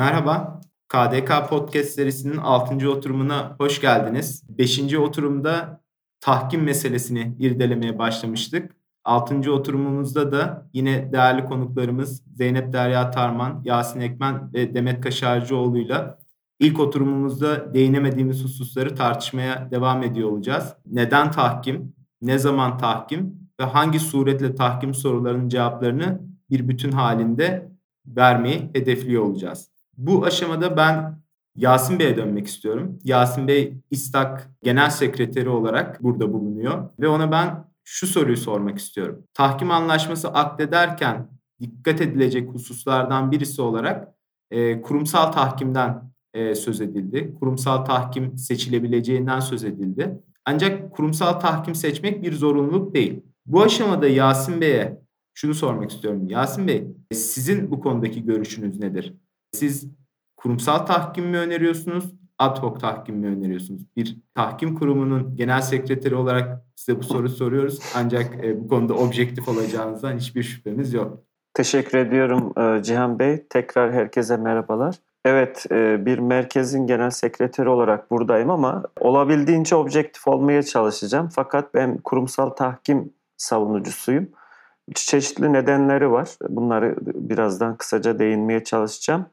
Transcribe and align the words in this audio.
Merhaba, 0.00 0.60
KDK 0.88 1.48
Podcast 1.48 1.90
serisinin 1.90 2.36
6. 2.36 2.90
oturumuna 2.90 3.56
hoş 3.58 3.80
geldiniz. 3.80 4.44
5. 4.48 4.94
oturumda 4.94 5.80
tahkim 6.20 6.62
meselesini 6.62 7.36
irdelemeye 7.38 7.98
başlamıştık. 7.98 8.76
6. 9.04 9.52
oturumumuzda 9.52 10.32
da 10.32 10.68
yine 10.72 11.12
değerli 11.12 11.44
konuklarımız 11.44 12.22
Zeynep 12.34 12.72
Derya 12.72 13.10
Tarman, 13.10 13.62
Yasin 13.64 14.00
Ekmen 14.00 14.52
ve 14.52 14.74
Demet 14.74 15.00
Kaşarcıoğlu'yla 15.00 16.18
ilk 16.58 16.80
oturumumuzda 16.80 17.74
değinemediğimiz 17.74 18.44
hususları 18.44 18.94
tartışmaya 18.94 19.70
devam 19.70 20.02
ediyor 20.02 20.30
olacağız. 20.30 20.74
Neden 20.86 21.30
tahkim, 21.30 21.94
ne 22.22 22.38
zaman 22.38 22.78
tahkim 22.78 23.50
ve 23.60 23.64
hangi 23.64 24.00
suretle 24.00 24.54
tahkim 24.54 24.94
sorularının 24.94 25.48
cevaplarını 25.48 26.20
bir 26.50 26.68
bütün 26.68 26.92
halinde 26.92 27.70
vermeyi 28.06 28.70
hedefliyor 28.74 29.22
olacağız. 29.22 29.70
Bu 30.00 30.24
aşamada 30.24 30.76
ben 30.76 31.22
Yasin 31.56 31.98
Bey'e 31.98 32.16
dönmek 32.16 32.46
istiyorum. 32.46 32.98
Yasin 33.04 33.48
Bey 33.48 33.74
İstak 33.90 34.50
Genel 34.62 34.90
Sekreteri 34.90 35.48
olarak 35.48 36.02
burada 36.02 36.32
bulunuyor 36.32 36.90
ve 37.00 37.08
ona 37.08 37.32
ben 37.32 37.64
şu 37.84 38.06
soruyu 38.06 38.36
sormak 38.36 38.78
istiyorum. 38.78 39.24
Tahkim 39.34 39.70
anlaşması 39.70 40.28
akdederken 40.28 41.28
dikkat 41.60 42.00
edilecek 42.00 42.54
hususlardan 42.54 43.30
birisi 43.30 43.62
olarak 43.62 44.08
e, 44.50 44.82
kurumsal 44.82 45.32
tahkimden 45.32 46.12
e, 46.34 46.54
söz 46.54 46.80
edildi. 46.80 47.34
Kurumsal 47.40 47.84
tahkim 47.84 48.38
seçilebileceğinden 48.38 49.40
söz 49.40 49.64
edildi. 49.64 50.22
Ancak 50.44 50.92
kurumsal 50.92 51.32
tahkim 51.32 51.74
seçmek 51.74 52.22
bir 52.22 52.32
zorunluluk 52.32 52.94
değil. 52.94 53.22
Bu 53.46 53.62
aşamada 53.62 54.08
Yasin 54.08 54.60
Bey'e 54.60 55.00
şunu 55.34 55.54
sormak 55.54 55.90
istiyorum. 55.90 56.28
Yasin 56.28 56.68
Bey, 56.68 56.86
sizin 57.12 57.70
bu 57.70 57.80
konudaki 57.80 58.24
görüşünüz 58.24 58.78
nedir? 58.78 59.14
Siz 59.52 59.99
kurumsal 60.42 60.78
tahkim 60.78 61.26
mi 61.26 61.38
öneriyorsunuz, 61.38 62.04
ad 62.38 62.58
hoc 62.58 62.80
tahkim 62.80 63.16
mi 63.16 63.26
öneriyorsunuz? 63.26 63.82
Bir 63.96 64.18
tahkim 64.34 64.74
kurumunun 64.74 65.36
genel 65.36 65.60
sekreteri 65.60 66.14
olarak 66.14 66.64
size 66.76 66.98
bu 66.98 67.02
soru 67.02 67.28
soruyoruz. 67.28 67.80
Ancak 67.96 68.44
e, 68.44 68.60
bu 68.60 68.68
konuda 68.68 68.94
objektif 68.94 69.48
olacağınızdan 69.48 70.16
hiçbir 70.16 70.42
şüphemiz 70.42 70.94
yok. 70.94 71.18
Teşekkür 71.54 71.98
ediyorum 71.98 72.52
e, 72.58 72.82
Cihan 72.82 73.18
Bey. 73.18 73.46
Tekrar 73.50 73.92
herkese 73.92 74.36
merhabalar. 74.36 74.94
Evet, 75.24 75.66
e, 75.70 76.06
bir 76.06 76.18
merkezin 76.18 76.86
genel 76.86 77.10
sekreteri 77.10 77.68
olarak 77.68 78.10
buradayım 78.10 78.50
ama 78.50 78.82
olabildiğince 79.00 79.76
objektif 79.76 80.28
olmaya 80.28 80.62
çalışacağım. 80.62 81.28
Fakat 81.34 81.74
ben 81.74 81.98
kurumsal 81.98 82.50
tahkim 82.50 83.12
savunucusuyum. 83.36 84.28
Çeşitli 84.94 85.52
nedenleri 85.52 86.10
var. 86.10 86.28
Bunları 86.48 86.96
birazdan 87.00 87.76
kısaca 87.76 88.18
değinmeye 88.18 88.64
çalışacağım. 88.64 89.26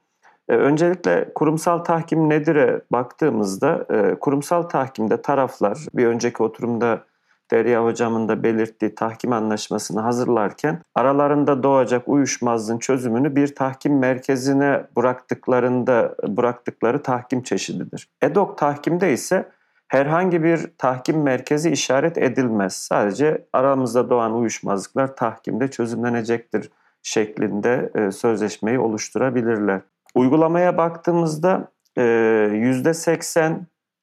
E, 0.49 0.55
öncelikle 0.55 1.31
kurumsal 1.35 1.79
tahkim 1.79 2.29
nedir'e 2.29 2.81
baktığımızda 2.91 3.85
e, 3.89 4.15
kurumsal 4.15 4.63
tahkimde 4.63 5.21
taraflar 5.21 5.77
bir 5.93 6.05
önceki 6.05 6.43
oturumda 6.43 7.03
Derya 7.51 7.85
Hocam'ın 7.85 8.27
da 8.27 8.43
belirttiği 8.43 8.95
tahkim 8.95 9.33
anlaşmasını 9.33 9.99
hazırlarken 9.99 10.81
aralarında 10.95 11.63
doğacak 11.63 12.07
uyuşmazlığın 12.07 12.77
çözümünü 12.77 13.35
bir 13.35 13.55
tahkim 13.55 13.99
merkezine 13.99 14.83
bıraktıklarında 14.97 16.15
bıraktıkları 16.27 17.01
tahkim 17.01 17.43
çeşididir. 17.43 18.09
EDOK 18.21 18.57
tahkimde 18.57 19.13
ise 19.13 19.49
herhangi 19.87 20.43
bir 20.43 20.71
tahkim 20.77 21.21
merkezi 21.21 21.69
işaret 21.69 22.17
edilmez. 22.17 22.75
Sadece 22.75 23.45
aramızda 23.53 24.09
doğan 24.09 24.35
uyuşmazlıklar 24.35 25.15
tahkimde 25.15 25.67
çözümlenecektir 25.67 26.69
şeklinde 27.03 27.91
e, 27.95 28.11
sözleşmeyi 28.11 28.79
oluşturabilirler. 28.79 29.81
Uygulamaya 30.17 30.77
baktığımızda 30.77 31.71
%80 31.97 33.59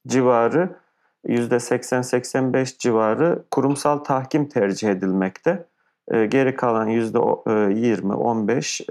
civarı, 0.06 0.76
%80-85 1.26 2.78
civarı 2.78 3.44
kurumsal 3.50 3.98
tahkim 3.98 4.48
tercih 4.48 4.88
edilmekte. 4.88 5.66
Geri 6.10 6.56
kalan 6.56 6.88
%20-15 6.88 8.82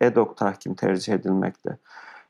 EDOK 0.00 0.36
tahkim 0.36 0.74
tercih 0.74 1.12
edilmekte. 1.12 1.76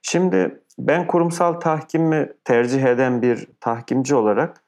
Şimdi 0.02 0.60
ben 0.78 1.06
kurumsal 1.06 1.52
tahkimi 1.52 2.32
tercih 2.44 2.84
eden 2.84 3.22
bir 3.22 3.46
tahkimci 3.60 4.14
olarak 4.14 4.62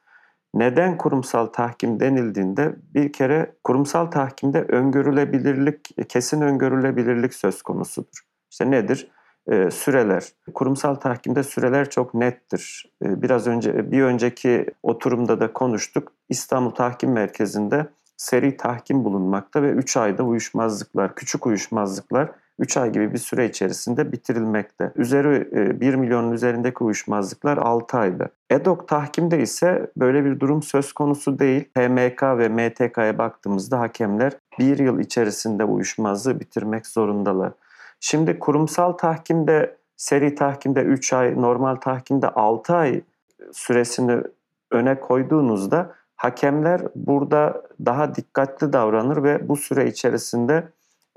neden 0.53 0.97
kurumsal 0.97 1.45
tahkim 1.45 1.99
denildiğinde 1.99 2.75
bir 2.95 3.13
kere 3.13 3.55
kurumsal 3.63 4.05
tahkimde 4.05 4.61
öngörülebilirlik, 4.61 6.09
kesin 6.09 6.41
öngörülebilirlik 6.41 7.33
söz 7.33 7.61
konusudur. 7.61 8.32
İşte 8.53 8.71
nedir? 8.71 9.07
E, 9.51 9.71
süreler. 9.71 10.23
Kurumsal 10.53 10.95
tahkimde 10.95 11.43
süreler 11.43 11.89
çok 11.89 12.13
nettir. 12.13 12.91
E, 13.05 13.21
biraz 13.21 13.47
önce 13.47 13.91
bir 13.91 14.03
önceki 14.03 14.65
oturumda 14.83 15.39
da 15.39 15.53
konuştuk. 15.53 16.11
İstanbul 16.29 16.71
Tahkim 16.71 17.11
Merkezi'nde 17.11 17.87
seri 18.17 18.57
tahkim 18.57 19.03
bulunmakta 19.03 19.61
ve 19.61 19.69
3 19.69 19.97
ayda 19.97 20.23
uyuşmazlıklar, 20.23 21.15
küçük 21.15 21.47
uyuşmazlıklar 21.47 22.31
3 22.59 22.77
ay 22.77 22.91
gibi 22.91 23.13
bir 23.13 23.17
süre 23.17 23.45
içerisinde 23.45 24.11
bitirilmekte. 24.11 24.91
Üzeri 24.95 25.51
1 25.81 25.93
e, 25.93 25.95
milyonun 25.95 26.31
üzerindeki 26.31 26.83
uyuşmazlıklar 26.83 27.57
6 27.57 27.97
ayda. 27.97 28.29
EDOK 28.49 28.87
tahkimde 28.87 29.41
ise 29.41 29.91
böyle 29.97 30.25
bir 30.25 30.39
durum 30.39 30.63
söz 30.63 30.93
konusu 30.93 31.39
değil. 31.39 31.69
HMK 31.77 32.23
ve 32.23 32.49
MTK'ya 32.49 33.17
baktığımızda 33.17 33.79
hakemler 33.79 34.33
1 34.59 34.79
yıl 34.79 34.99
içerisinde 34.99 35.63
uyuşmazlığı 35.63 36.39
bitirmek 36.39 36.87
zorundalar. 36.87 37.51
Şimdi 38.05 38.39
kurumsal 38.39 38.91
tahkimde, 38.91 39.77
seri 39.97 40.35
tahkimde 40.35 40.81
3 40.81 41.13
ay, 41.13 41.41
normal 41.41 41.75
tahkimde 41.75 42.27
6 42.27 42.75
ay 42.75 43.01
süresini 43.51 44.21
öne 44.71 44.99
koyduğunuzda 44.99 45.91
hakemler 46.15 46.81
burada 46.95 47.63
daha 47.85 48.15
dikkatli 48.15 48.73
davranır 48.73 49.23
ve 49.23 49.49
bu 49.49 49.55
süre 49.55 49.87
içerisinde 49.87 50.67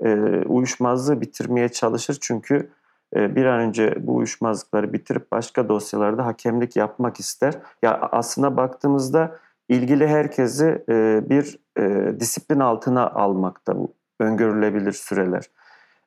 e, 0.03 0.15
uyuşmazlığı 0.45 1.21
bitirmeye 1.21 1.69
çalışır. 1.69 2.17
Çünkü 2.21 2.69
e, 3.15 3.35
bir 3.35 3.45
an 3.45 3.59
önce 3.59 3.95
bu 3.99 4.15
uyuşmazlıkları 4.15 4.93
bitirip 4.93 5.31
başka 5.31 5.69
dosyalarda 5.69 6.25
hakemlik 6.25 6.75
yapmak 6.75 7.19
ister. 7.19 7.53
Ya 7.83 7.99
aslına 8.11 8.57
baktığımızda 8.57 9.39
ilgili 9.69 10.07
herkesi 10.07 10.83
e, 10.89 11.21
bir 11.29 11.59
e, 11.77 12.13
disiplin 12.19 12.59
altına 12.59 13.09
almakta 13.09 13.77
bu 13.77 13.93
öngörülebilir 14.19 14.91
süreler. 14.91 15.49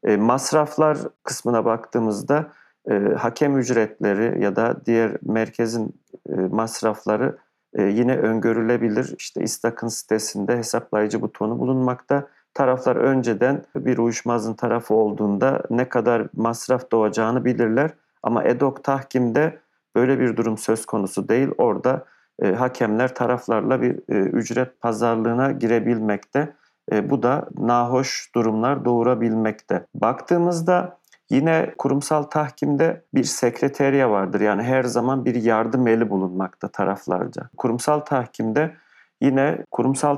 E, 0.05 0.17
masraflar 0.17 0.99
kısmına 1.23 1.65
baktığımızda 1.65 2.53
e, 2.91 2.95
hakem 2.95 3.59
ücretleri 3.59 4.43
ya 4.43 4.57
da 4.57 4.87
diğer 4.87 5.13
merkezin 5.23 5.95
e, 6.29 6.35
masrafları 6.35 7.39
e, 7.75 7.83
yine 7.83 8.17
öngörülebilir. 8.17 9.15
İşte 9.19 9.43
İstak'ın 9.43 9.89
sitesinde 9.89 10.57
hesaplayıcı 10.57 11.23
butonu 11.23 11.59
bulunmakta. 11.59 12.27
Taraflar 12.55 12.97
önceden 12.97 13.65
bir 13.77 13.99
uyuşmazlığın 13.99 14.55
tarafı 14.55 14.95
olduğunda 14.95 15.63
ne 15.71 15.89
kadar 15.89 16.27
masraf 16.37 16.91
doğacağını 16.93 17.45
bilirler. 17.45 17.91
Ama 18.23 18.45
EDOK 18.45 18.85
tahkimde 18.85 19.59
böyle 19.95 20.21
bir 20.21 20.37
durum 20.37 20.59
söz 20.59 20.87
konusu 20.87 21.29
değil. 21.29 21.49
Orada 21.59 22.05
e, 22.43 22.53
hakemler 22.53 23.15
taraflarla 23.15 23.83
bir 23.83 23.99
e, 24.09 24.19
ücret 24.19 24.81
pazarlığına 24.81 25.53
girebilmekte 25.53 26.53
e, 26.93 27.11
bu 27.11 27.23
da 27.23 27.49
nahoş 27.59 28.31
durumlar 28.35 28.85
doğurabilmekte. 28.85 29.87
Baktığımızda 29.95 31.01
yine 31.31 31.75
kurumsal 31.79 32.23
tahkimde 32.23 33.05
bir 33.15 33.25
sekreteriya 33.25 34.11
vardır. 34.11 34.41
Yani 34.41 34.63
her 34.63 34.83
zaman 34.83 35.25
bir 35.25 35.35
yardım 35.35 35.87
eli 35.87 36.11
bulunmakta 36.11 36.69
taraflarca. 36.69 37.43
Kurumsal 37.57 38.01
tahkimde 38.01 38.75
yine 39.21 39.65
kurumsal 39.71 40.17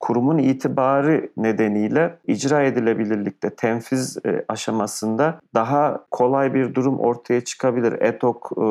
kurumun 0.00 0.38
itibarı 0.38 1.30
nedeniyle 1.36 2.18
icra 2.26 2.62
edilebilirlikte 2.62 3.50
tenfiz 3.50 4.18
e, 4.26 4.44
aşamasında 4.48 5.40
daha 5.54 6.06
kolay 6.10 6.54
bir 6.54 6.74
durum 6.74 6.98
ortaya 6.98 7.40
çıkabilir. 7.40 7.92
ETOK 7.92 8.52
e, 8.56 8.64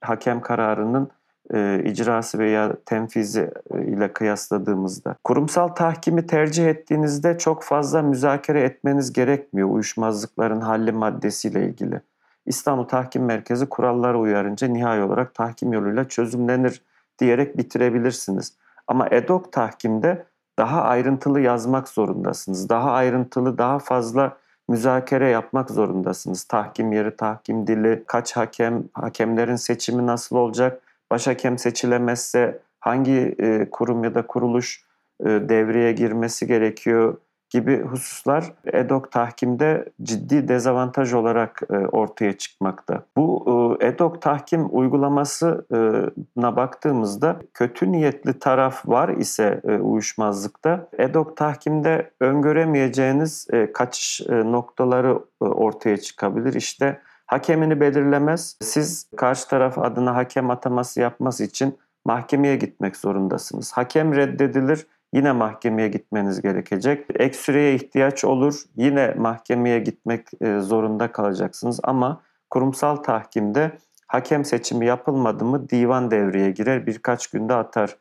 hakem 0.00 0.40
kararının 0.40 1.10
e, 1.54 1.82
icrası 1.84 2.38
veya 2.38 2.76
tenfizi 2.86 3.50
e, 3.74 3.82
ile 3.82 4.12
kıyasladığımızda. 4.12 5.16
Kurumsal 5.24 5.68
tahkimi 5.68 6.26
tercih 6.26 6.66
ettiğinizde 6.66 7.38
çok 7.38 7.62
fazla 7.62 8.02
müzakere 8.02 8.60
etmeniz 8.60 9.12
gerekmiyor 9.12 9.68
uyuşmazlıkların 9.70 10.60
halli 10.60 10.92
maddesiyle 10.92 11.66
ilgili. 11.66 12.00
İstanbul 12.46 12.84
Tahkim 12.84 13.24
Merkezi 13.24 13.66
kurallara 13.66 14.18
uyarınca 14.18 14.68
nihai 14.68 15.02
olarak 15.02 15.34
tahkim 15.34 15.72
yoluyla 15.72 16.08
çözümlenir 16.08 16.82
diyerek 17.18 17.58
bitirebilirsiniz. 17.58 18.56
Ama 18.86 19.08
EDOK 19.10 19.52
tahkimde 19.52 20.26
daha 20.58 20.82
ayrıntılı 20.82 21.40
yazmak 21.40 21.88
zorundasınız. 21.88 22.68
Daha 22.68 22.92
ayrıntılı, 22.92 23.58
daha 23.58 23.78
fazla 23.78 24.36
müzakere 24.68 25.28
yapmak 25.28 25.70
zorundasınız. 25.70 26.44
Tahkim 26.44 26.92
yeri, 26.92 27.16
tahkim 27.16 27.66
dili, 27.66 28.04
kaç 28.06 28.36
hakem, 28.36 28.84
hakemlerin 28.92 29.56
seçimi 29.56 30.06
nasıl 30.06 30.36
olacak, 30.36 30.82
başhakem 31.10 31.58
seçilemezse 31.58 32.60
hangi 32.80 33.34
e, 33.38 33.70
kurum 33.70 34.04
ya 34.04 34.14
da 34.14 34.26
kuruluş 34.26 34.84
e, 35.20 35.24
devreye 35.24 35.92
girmesi 35.92 36.46
gerekiyor? 36.46 37.16
gibi 37.50 37.82
hususlar 37.82 38.52
EDOK 38.72 39.12
tahkimde 39.12 39.88
ciddi 40.02 40.48
dezavantaj 40.48 41.12
olarak 41.12 41.62
e, 41.70 41.76
ortaya 41.76 42.38
çıkmakta. 42.38 43.02
Bu 43.16 43.44
e, 43.80 43.86
EDOK 43.86 44.22
tahkim 44.22 44.68
uygulamasına 44.70 46.56
baktığımızda 46.56 47.36
kötü 47.54 47.92
niyetli 47.92 48.38
taraf 48.38 48.88
var 48.88 49.08
ise 49.08 49.60
e, 49.68 49.76
uyuşmazlıkta 49.76 50.88
EDOK 50.98 51.36
tahkimde 51.36 52.10
öngöremeyeceğiniz 52.20 53.48
kaçış 53.74 54.20
noktaları 54.28 55.18
ortaya 55.40 55.96
çıkabilir. 55.96 56.54
İşte 56.54 57.00
hakemini 57.28 57.80
belirlemez. 57.80 58.56
Siz 58.60 59.10
karşı 59.16 59.48
taraf 59.48 59.78
adına 59.78 60.16
hakem 60.16 60.50
ataması 60.50 61.00
yapması 61.00 61.44
için 61.44 61.78
mahkemeye 62.04 62.56
gitmek 62.56 62.96
zorundasınız. 62.96 63.72
Hakem 63.72 64.16
reddedilir 64.16 64.86
yine 65.12 65.32
mahkemeye 65.32 65.88
gitmeniz 65.88 66.42
gerekecek. 66.42 67.06
Ek 67.14 67.36
süreye 67.36 67.74
ihtiyaç 67.74 68.24
olur. 68.24 68.62
Yine 68.76 69.14
mahkemeye 69.18 69.78
gitmek 69.78 70.28
e, 70.40 70.58
zorunda 70.60 71.12
kalacaksınız 71.12 71.80
ama 71.82 72.20
kurumsal 72.50 72.96
tahkimde 72.96 73.72
hakem 74.06 74.44
seçimi 74.44 74.86
yapılmadı 74.86 75.44
mı 75.44 75.68
divan 75.68 76.10
devreye 76.10 76.50
girer. 76.50 76.86
Birkaç 76.86 77.26
günde 77.26 77.54
atar. 77.54 77.96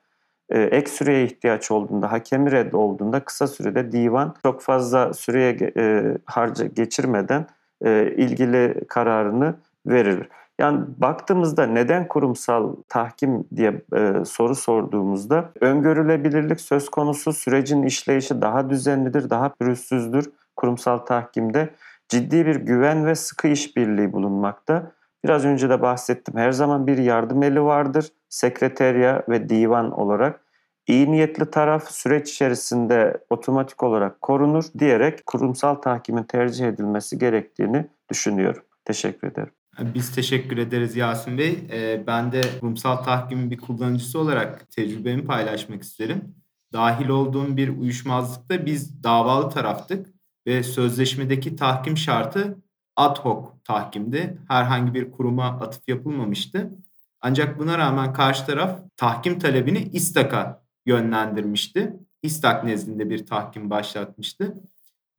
E, 0.49 0.61
ek 0.61 0.89
süreye 0.91 1.25
ihtiyaç 1.25 1.71
olduğunda, 1.71 2.11
hakemi 2.11 2.51
red 2.51 2.73
olduğunda 2.73 3.19
kısa 3.19 3.47
sürede 3.47 3.91
divan 3.91 4.35
çok 4.43 4.61
fazla 4.61 5.13
süreye 5.13 5.71
e, 5.77 6.17
harca 6.25 6.65
geçirmeden 6.65 7.47
ilgili 8.17 8.87
kararını 8.87 9.55
verir. 9.85 10.29
Yani 10.59 10.85
baktığımızda 10.97 11.65
neden 11.65 12.07
kurumsal 12.07 12.75
tahkim 12.89 13.43
diye 13.55 13.81
e, 13.95 14.25
soru 14.25 14.55
sorduğumuzda 14.55 15.49
öngörülebilirlik 15.61 16.61
söz 16.61 16.89
konusu 16.89 17.33
sürecin 17.33 17.83
işleyişi 17.83 18.41
daha 18.41 18.69
düzenlidir, 18.69 19.29
daha 19.29 19.49
pürüzsüzdür 19.49 20.31
kurumsal 20.55 20.97
tahkimde. 20.97 21.69
Ciddi 22.09 22.45
bir 22.45 22.55
güven 22.55 23.05
ve 23.05 23.15
sıkı 23.15 23.47
işbirliği 23.47 24.13
bulunmakta. 24.13 24.91
Biraz 25.23 25.45
önce 25.45 25.69
de 25.69 25.81
bahsettim. 25.81 26.37
Her 26.37 26.51
zaman 26.51 26.87
bir 26.87 26.97
yardım 26.97 27.43
eli 27.43 27.61
vardır. 27.61 28.11
Sekreterya 28.29 29.23
ve 29.29 29.49
divan 29.49 29.91
olarak. 29.91 30.46
İyi 30.87 31.11
niyetli 31.11 31.51
taraf 31.51 31.91
süreç 31.91 32.29
içerisinde 32.29 33.23
otomatik 33.29 33.83
olarak 33.83 34.21
korunur 34.21 34.63
diyerek 34.79 35.25
kurumsal 35.25 35.75
tahkimin 35.75 36.23
tercih 36.23 36.67
edilmesi 36.67 37.19
gerektiğini 37.19 37.87
düşünüyorum. 38.09 38.63
Teşekkür 38.85 39.27
ederim. 39.27 39.51
Biz 39.79 40.15
teşekkür 40.15 40.57
ederiz 40.57 40.95
Yasin 40.95 41.37
Bey. 41.37 41.59
Ee, 41.71 42.03
ben 42.07 42.31
de 42.31 42.41
kurumsal 42.59 42.95
tahkimin 42.95 43.51
bir 43.51 43.57
kullanıcısı 43.57 44.19
olarak 44.19 44.71
tecrübemi 44.71 45.25
paylaşmak 45.25 45.83
isterim. 45.83 46.35
Dahil 46.73 47.09
olduğum 47.09 47.57
bir 47.57 47.77
uyuşmazlıkta 47.77 48.65
biz 48.65 49.03
davalı 49.03 49.49
taraftık 49.49 50.07
ve 50.47 50.63
sözleşmedeki 50.63 51.55
tahkim 51.55 51.97
şartı 51.97 52.57
ad 52.95 53.17
hoc 53.19 53.45
tahkimdi. 53.63 54.37
Herhangi 54.47 54.93
bir 54.93 55.11
kuruma 55.11 55.45
atıf 55.45 55.87
yapılmamıştı. 55.87 56.71
Ancak 57.21 57.59
buna 57.59 57.77
rağmen 57.77 58.13
karşı 58.13 58.45
taraf 58.45 58.79
tahkim 58.97 59.39
talebini 59.39 59.79
İSTAK'a 59.79 60.66
yönlendirmişti. 60.87 61.93
İSTAK 62.23 62.63
nezdinde 62.63 63.09
bir 63.09 63.25
tahkim 63.25 63.69
başlatmıştı. 63.69 64.55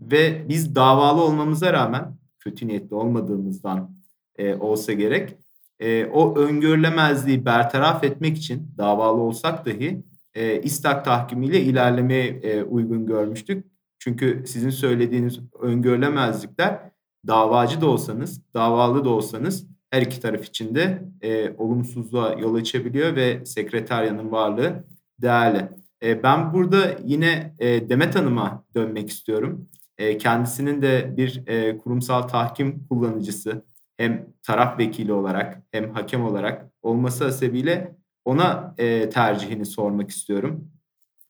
Ve 0.00 0.48
biz 0.48 0.74
davalı 0.74 1.22
olmamıza 1.22 1.72
rağmen 1.72 2.16
kötü 2.38 2.68
niyetli 2.68 2.94
olmadığımızdan 2.94 3.96
e, 4.36 4.54
olsa 4.54 4.92
gerek. 4.92 5.36
E, 5.80 6.06
o 6.06 6.38
öngörülemezliği 6.38 7.44
bertaraf 7.44 8.04
etmek 8.04 8.36
için 8.36 8.74
davalı 8.78 9.20
olsak 9.20 9.66
dahi 9.66 10.02
e, 10.34 10.62
istak 10.62 11.04
tahkimiyle 11.04 11.60
ilerlemeye 11.60 12.26
e, 12.26 12.62
uygun 12.62 13.06
görmüştük. 13.06 13.66
Çünkü 13.98 14.44
sizin 14.46 14.70
söylediğiniz 14.70 15.40
öngörülemezlikler 15.60 16.80
davacı 17.26 17.80
da 17.80 17.86
olsanız, 17.86 18.42
davalı 18.54 19.04
da 19.04 19.08
olsanız 19.08 19.66
her 19.90 20.02
iki 20.02 20.20
taraf 20.20 20.44
için 20.44 20.74
de 20.74 21.02
e, 21.22 21.50
olumsuzluğa 21.58 22.32
yol 22.32 22.54
açabiliyor 22.54 23.16
ve 23.16 23.46
sekreteryanın 23.46 24.32
varlığı 24.32 24.84
değerli. 25.22 25.68
E, 26.02 26.22
ben 26.22 26.52
burada 26.52 26.96
yine 27.04 27.54
e, 27.58 27.88
Demet 27.88 28.14
Hanım'a 28.16 28.64
dönmek 28.74 29.10
istiyorum. 29.10 29.68
E, 29.98 30.18
kendisinin 30.18 30.82
de 30.82 31.14
bir 31.16 31.46
e, 31.46 31.78
kurumsal 31.78 32.22
tahkim 32.22 32.86
kullanıcısı, 32.88 33.64
hem 33.96 34.32
taraf 34.42 34.78
vekili 34.78 35.12
olarak 35.12 35.62
hem 35.72 35.94
hakem 35.94 36.24
olarak 36.24 36.70
olması 36.82 37.24
hasebiyle 37.24 37.96
ona 38.24 38.74
e, 38.78 39.10
tercihini 39.10 39.66
sormak 39.66 40.10
istiyorum. 40.10 40.70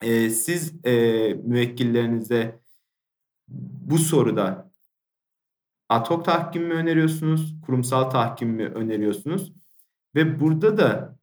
E, 0.02 0.30
siz 0.30 0.86
e, 0.86 0.92
müvekkillerinize 1.34 2.60
bu 3.48 3.98
soruda 3.98 4.70
ad 5.88 6.06
hoc 6.06 6.24
tahkim 6.24 6.66
mi 6.66 6.74
öneriyorsunuz, 6.74 7.54
kurumsal 7.66 8.10
tahkim 8.10 8.48
mi 8.48 8.64
öneriyorsunuz? 8.64 9.52
Ve 10.14 10.40
burada 10.40 10.78
da 10.78 11.17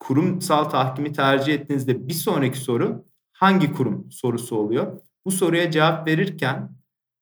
kurumsal 0.00 0.64
tahkimi 0.64 1.12
tercih 1.12 1.54
ettiğinizde 1.54 2.08
bir 2.08 2.12
sonraki 2.12 2.58
soru 2.58 3.04
hangi 3.32 3.72
kurum 3.72 4.10
sorusu 4.10 4.56
oluyor? 4.56 5.00
Bu 5.24 5.30
soruya 5.30 5.70
cevap 5.70 6.06
verirken 6.06 6.70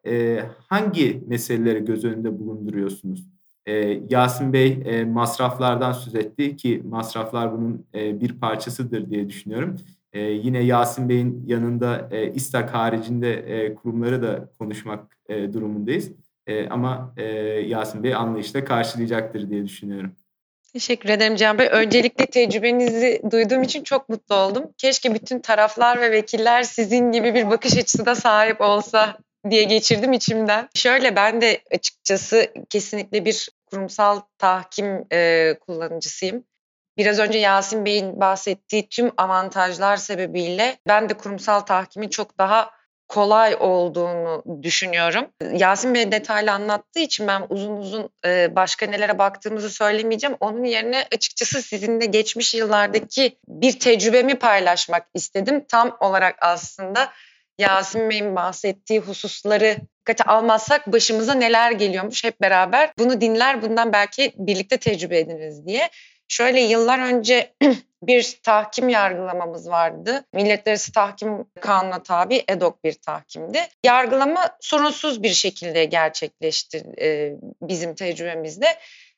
e, 0.06 0.42
hangi 0.68 1.22
meseleleri 1.26 1.84
göz 1.84 2.04
önünde 2.04 2.38
bulunduruyorsunuz? 2.38 3.28
E, 3.66 4.00
Yasin 4.10 4.52
Bey 4.52 4.82
e, 4.84 5.04
masraflardan 5.04 5.92
söz 5.92 6.14
etti 6.14 6.56
ki 6.56 6.82
masraflar 6.84 7.52
bunun 7.52 7.86
e, 7.94 8.20
bir 8.20 8.40
parçasıdır 8.40 9.10
diye 9.10 9.28
düşünüyorum. 9.28 9.76
E, 10.12 10.20
yine 10.20 10.64
Yasin 10.64 11.08
Bey'in 11.08 11.44
yanında 11.46 12.08
e, 12.10 12.32
İSTAK 12.32 12.74
haricinde 12.74 13.34
e, 13.34 13.74
kurumları 13.74 14.22
da 14.22 14.50
konuşmak 14.58 15.18
e, 15.28 15.52
durumundayız. 15.52 16.12
E, 16.46 16.68
ama 16.68 17.14
e, 17.16 17.24
Yasin 17.68 18.02
Bey 18.02 18.14
anlayışla 18.14 18.64
karşılayacaktır 18.64 19.50
diye 19.50 19.64
düşünüyorum. 19.64 20.12
Teşekkür 20.72 21.08
ederim 21.08 21.36
Can 21.36 21.58
Bey. 21.58 21.68
Öncelikle 21.72 22.26
tecrübenizi 22.26 23.22
duyduğum 23.30 23.62
için 23.62 23.82
çok 23.82 24.08
mutlu 24.08 24.34
oldum. 24.34 24.72
Keşke 24.78 25.14
bütün 25.14 25.40
taraflar 25.40 26.00
ve 26.00 26.10
vekiller 26.10 26.62
sizin 26.62 27.12
gibi 27.12 27.34
bir 27.34 27.50
bakış 27.50 27.76
açısına 27.76 28.14
sahip 28.14 28.60
olsa 28.60 29.18
diye 29.50 29.64
geçirdim 29.64 30.12
içimden. 30.12 30.68
Şöyle 30.74 31.16
ben 31.16 31.40
de 31.40 31.60
açıkçası 31.74 32.52
kesinlikle 32.68 33.24
bir 33.24 33.48
kurumsal 33.66 34.20
tahkim 34.38 35.04
e, 35.12 35.54
kullanıcısıyım. 35.60 36.44
Biraz 36.96 37.18
önce 37.18 37.38
Yasin 37.38 37.84
Bey'in 37.84 38.20
bahsettiği 38.20 38.88
tüm 38.88 39.10
avantajlar 39.16 39.96
sebebiyle 39.96 40.76
ben 40.88 41.08
de 41.08 41.14
kurumsal 41.14 41.60
tahkimin 41.60 42.08
çok 42.08 42.38
daha 42.38 42.77
kolay 43.08 43.56
olduğunu 43.60 44.44
düşünüyorum. 44.62 45.26
Yasin 45.52 45.94
Bey 45.94 46.12
detaylı 46.12 46.52
anlattığı 46.52 47.00
için 47.00 47.26
ben 47.26 47.46
uzun 47.48 47.76
uzun 47.76 48.10
e, 48.24 48.56
başka 48.56 48.86
nelere 48.86 49.18
baktığımızı 49.18 49.70
söylemeyeceğim. 49.70 50.36
Onun 50.40 50.64
yerine 50.64 51.04
açıkçası 51.14 51.62
sizinle 51.62 52.06
geçmiş 52.06 52.54
yıllardaki 52.54 53.38
bir 53.48 53.78
tecrübemi 53.78 54.34
paylaşmak 54.34 55.06
istedim. 55.14 55.64
Tam 55.68 55.96
olarak 56.00 56.36
aslında 56.40 57.12
Yasin 57.58 58.10
Bey'in 58.10 58.36
bahsettiği 58.36 59.00
hususları 59.00 59.76
dikkate 60.08 60.24
almazsak 60.24 60.92
başımıza 60.92 61.34
neler 61.34 61.72
geliyormuş 61.72 62.24
hep 62.24 62.40
beraber 62.40 62.90
bunu 62.98 63.20
dinler 63.20 63.62
bundan 63.62 63.92
belki 63.92 64.32
birlikte 64.36 64.76
tecrübe 64.76 65.18
ediniz 65.18 65.66
diye. 65.66 65.90
Şöyle 66.28 66.60
yıllar 66.60 66.98
önce 66.98 67.52
bir 68.02 68.38
tahkim 68.42 68.88
yargılamamız 68.88 69.68
vardı. 69.68 70.24
Milletler 70.32 70.72
Arası 70.72 70.92
Tahkim 70.92 71.44
Kanunu'na 71.60 72.02
tabi 72.02 72.44
EDOK 72.48 72.84
bir 72.84 72.92
tahkimdi. 72.92 73.66
Yargılama 73.84 74.48
sorunsuz 74.60 75.22
bir 75.22 75.32
şekilde 75.34 75.84
gerçekleşti 75.84 76.84
e, 77.00 77.32
bizim 77.62 77.94
tecrübemizde. 77.94 78.66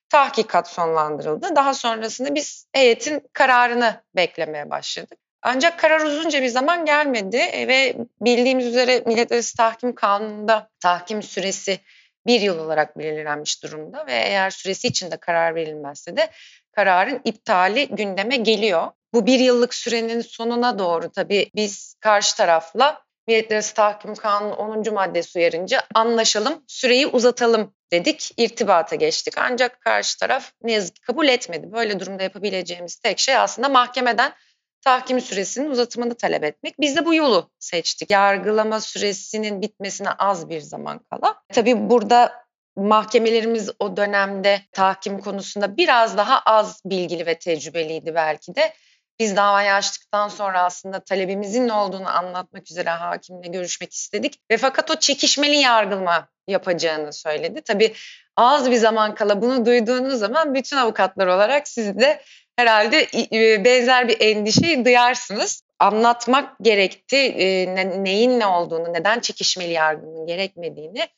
Tahkikat 0.08 0.68
sonlandırıldı. 0.68 1.56
Daha 1.56 1.74
sonrasında 1.74 2.34
biz 2.34 2.66
heyetin 2.72 3.22
kararını 3.32 4.02
beklemeye 4.16 4.70
başladık. 4.70 5.18
Ancak 5.42 5.78
karar 5.78 6.00
uzunca 6.00 6.42
bir 6.42 6.48
zaman 6.48 6.84
gelmedi 6.84 7.36
e, 7.36 7.68
ve 7.68 7.96
bildiğimiz 8.20 8.66
üzere 8.66 9.02
Millet 9.06 9.32
Arası 9.32 9.56
Tahkim 9.56 9.94
Kanunu'nda 9.94 10.70
tahkim 10.80 11.22
süresi 11.22 11.80
bir 12.26 12.40
yıl 12.40 12.58
olarak 12.58 12.98
belirlenmiş 12.98 13.62
durumda 13.62 14.06
ve 14.06 14.12
eğer 14.12 14.50
süresi 14.50 14.88
içinde 14.88 15.16
karar 15.16 15.54
verilmezse 15.54 16.16
de 16.16 16.30
kararın 16.80 17.20
iptali 17.25 17.88
gündeme 17.88 18.37
geliyor. 18.37 18.88
Bu 19.14 19.26
bir 19.26 19.38
yıllık 19.38 19.75
sürenin 19.75 20.20
sonuna 20.20 20.78
doğru 20.78 21.10
tabii 21.10 21.50
biz 21.54 21.94
karşı 22.00 22.37
tarafla 22.37 23.02
Millet 23.28 23.52
Arası 23.52 23.75
Tahkim 23.75 24.14
Kanunu 24.14 24.54
10. 24.54 24.94
maddesi 24.94 25.38
uyarınca 25.38 25.82
anlaşalım, 25.94 26.64
süreyi 26.66 27.06
uzatalım 27.06 27.75
dedik, 27.92 28.30
irtibata 28.37 28.96
geçtik. 28.96 29.34
Ancak 29.38 29.80
karşı 29.80 30.18
taraf 30.18 30.52
ne 30.62 30.72
yazık 30.72 30.94
ki 30.94 31.00
kabul 31.00 31.28
etmedi. 31.28 31.72
Böyle 31.72 32.00
durumda 32.00 32.22
yapabileceğimiz 32.22 32.96
tek 32.96 33.18
şey 33.18 33.37
aslında 33.37 33.68
mahkemeden 33.68 34.32
tahkim 34.84 35.20
süresinin 35.20 35.70
uzatımını 35.70 36.14
talep 36.14 36.44
etmek. 36.44 36.80
Biz 36.80 36.96
de 36.96 37.06
bu 37.06 37.14
yolu 37.14 37.50
seçtik. 37.58 38.10
Yargılama 38.10 38.80
süresinin 38.80 39.62
bitmesine 39.62 40.10
az 40.10 40.49
bir 40.49 40.60
zaman 40.60 41.00
kala. 41.10 41.34
Tabii 41.52 41.90
burada 41.90 42.32
mahkemelerimiz 42.76 43.70
o 43.78 43.96
dönemde 43.96 44.60
tahkim 44.72 45.20
konusunda 45.20 45.76
biraz 45.76 46.16
daha 46.16 46.38
az 46.38 46.82
bilgili 46.84 47.26
ve 47.26 47.38
tecrübeliydi 47.38 48.14
belki 48.14 48.54
de. 48.54 48.74
Biz 49.18 49.36
davayı 49.36 49.74
açtıktan 49.74 50.28
sonra 50.28 50.62
aslında 50.62 51.00
talebimizin 51.00 51.68
ne 51.68 51.72
olduğunu 51.72 52.08
anlatmak 52.08 52.70
üzere 52.70 52.90
hakimle 52.90 53.48
görüşmek 53.48 53.92
istedik. 53.92 54.40
Ve 54.50 54.56
fakat 54.56 54.90
o 54.90 54.94
çekişmeli 54.96 55.56
yargılama 55.56 56.28
yapacağını 56.48 57.12
söyledi. 57.12 57.60
Tabii 57.62 57.94
az 58.36 58.70
bir 58.70 58.76
zaman 58.76 59.14
kala 59.14 59.42
bunu 59.42 59.66
duyduğunuz 59.66 60.18
zaman 60.18 60.54
bütün 60.54 60.76
avukatlar 60.76 61.26
olarak 61.26 61.68
siz 61.68 61.98
de 61.98 62.22
herhalde 62.60 63.06
benzer 63.64 64.08
bir 64.08 64.16
endişeyi 64.20 64.84
duyarsınız. 64.84 65.62
Anlatmak 65.78 66.58
gerekti 66.62 67.16
e, 67.16 67.74
neyin 68.04 68.40
ne 68.40 68.46
olduğunu, 68.46 68.92
neden 68.92 69.20
çekişmeli 69.20 69.72
yargının 69.72 70.26
gerekmediğini. 70.26 71.08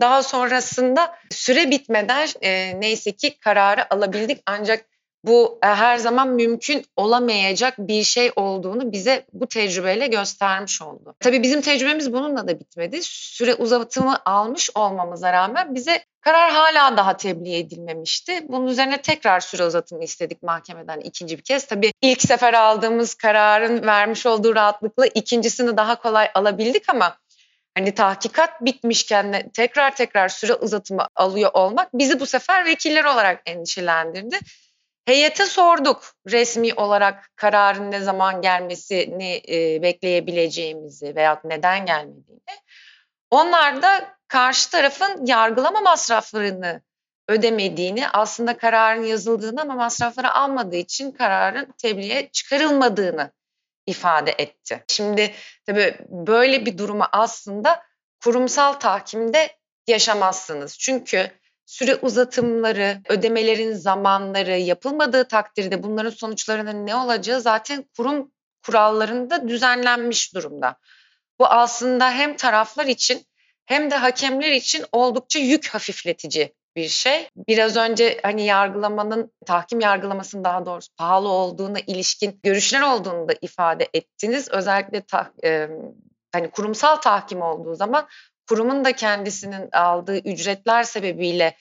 Daha 0.00 0.22
sonrasında 0.22 1.14
süre 1.30 1.70
bitmeden 1.70 2.28
e, 2.42 2.80
neyse 2.80 3.12
ki 3.12 3.38
kararı 3.38 3.94
alabildik 3.94 4.42
ancak 4.46 4.91
bu 5.24 5.58
e, 5.62 5.66
her 5.66 5.96
zaman 5.96 6.28
mümkün 6.28 6.84
olamayacak 6.96 7.74
bir 7.78 8.02
şey 8.02 8.32
olduğunu 8.36 8.92
bize 8.92 9.26
bu 9.32 9.46
tecrübeyle 9.46 10.06
göstermiş 10.06 10.82
oldu. 10.82 11.14
Tabii 11.20 11.42
bizim 11.42 11.60
tecrübemiz 11.60 12.12
bununla 12.12 12.48
da 12.48 12.60
bitmedi. 12.60 12.98
Süre 13.02 13.54
uzatımı 13.54 14.18
almış 14.24 14.70
olmamıza 14.74 15.32
rağmen 15.32 15.74
bize 15.74 16.04
karar 16.20 16.50
hala 16.50 16.96
daha 16.96 17.16
tebliğ 17.16 17.56
edilmemişti. 17.56 18.44
Bunun 18.48 18.66
üzerine 18.66 19.02
tekrar 19.02 19.40
süre 19.40 19.64
uzatımı 19.64 20.04
istedik 20.04 20.42
mahkemeden 20.42 21.00
ikinci 21.00 21.38
bir 21.38 21.42
kez. 21.42 21.66
Tabii 21.66 21.92
ilk 22.02 22.22
sefer 22.22 22.54
aldığımız 22.54 23.14
kararın 23.14 23.86
vermiş 23.86 24.26
olduğu 24.26 24.54
rahatlıkla 24.54 25.06
ikincisini 25.06 25.76
daha 25.76 25.96
kolay 25.96 26.28
alabildik 26.34 26.88
ama 26.88 27.16
hani 27.76 27.94
tahkikat 27.94 28.60
bitmişken 28.60 29.50
tekrar 29.54 29.96
tekrar 29.96 30.28
süre 30.28 30.54
uzatımı 30.54 31.06
alıyor 31.16 31.50
olmak 31.54 31.88
bizi 31.94 32.20
bu 32.20 32.26
sefer 32.26 32.64
vekiller 32.64 33.04
olarak 33.04 33.42
endişelendirdi. 33.46 34.38
Heyete 35.04 35.46
sorduk 35.46 36.12
resmi 36.30 36.74
olarak 36.74 37.30
kararın 37.36 37.90
ne 37.90 38.00
zaman 38.00 38.42
gelmesini 38.42 39.42
e, 39.48 39.82
bekleyebileceğimizi 39.82 41.16
veya 41.16 41.40
neden 41.44 41.86
gelmediğini. 41.86 42.40
Onlar 43.30 43.82
da 43.82 44.16
karşı 44.28 44.70
tarafın 44.70 45.26
yargılama 45.26 45.80
masraflarını 45.80 46.82
ödemediğini, 47.28 48.08
aslında 48.08 48.56
kararın 48.56 49.04
yazıldığını 49.04 49.60
ama 49.60 49.74
masrafları 49.74 50.32
almadığı 50.32 50.76
için 50.76 51.10
kararın 51.10 51.74
tebliğe 51.78 52.28
çıkarılmadığını 52.32 53.32
ifade 53.86 54.34
etti. 54.38 54.84
Şimdi 54.88 55.34
tabii 55.66 55.98
böyle 56.08 56.66
bir 56.66 56.78
durumu 56.78 57.04
aslında 57.12 57.82
kurumsal 58.24 58.72
tahkimde 58.72 59.56
yaşamazsınız. 59.86 60.78
Çünkü 60.78 61.30
süre 61.72 61.96
uzatımları, 61.96 63.00
ödemelerin 63.08 63.72
zamanları 63.72 64.58
yapılmadığı 64.58 65.28
takdirde 65.28 65.82
bunların 65.82 66.10
sonuçlarının 66.10 66.86
ne 66.86 66.96
olacağı 66.96 67.40
zaten 67.40 67.84
kurum 67.96 68.32
kurallarında 68.66 69.48
düzenlenmiş 69.48 70.34
durumda. 70.34 70.76
Bu 71.38 71.46
aslında 71.46 72.10
hem 72.10 72.36
taraflar 72.36 72.86
için 72.86 73.26
hem 73.66 73.90
de 73.90 73.96
hakemler 73.96 74.50
için 74.50 74.84
oldukça 74.92 75.38
yük 75.38 75.68
hafifletici 75.68 76.52
bir 76.76 76.88
şey. 76.88 77.28
Biraz 77.48 77.76
önce 77.76 78.20
hani 78.22 78.46
yargılamanın, 78.46 79.32
tahkim 79.46 79.80
yargılamasının 79.80 80.44
daha 80.44 80.66
doğrusu 80.66 80.94
pahalı 80.96 81.28
olduğuna 81.28 81.78
ilişkin 81.86 82.40
görüşler 82.42 82.80
olduğunu 82.80 83.28
da 83.28 83.32
ifade 83.40 83.88
ettiniz. 83.94 84.48
Özellikle 84.50 85.00
ta, 85.00 85.32
e, 85.44 85.68
hani 86.32 86.50
kurumsal 86.50 86.96
tahkim 86.96 87.42
olduğu 87.42 87.74
zaman 87.74 88.08
kurumun 88.48 88.84
da 88.84 88.92
kendisinin 88.92 89.68
aldığı 89.72 90.18
ücretler 90.18 90.82
sebebiyle 90.82 91.56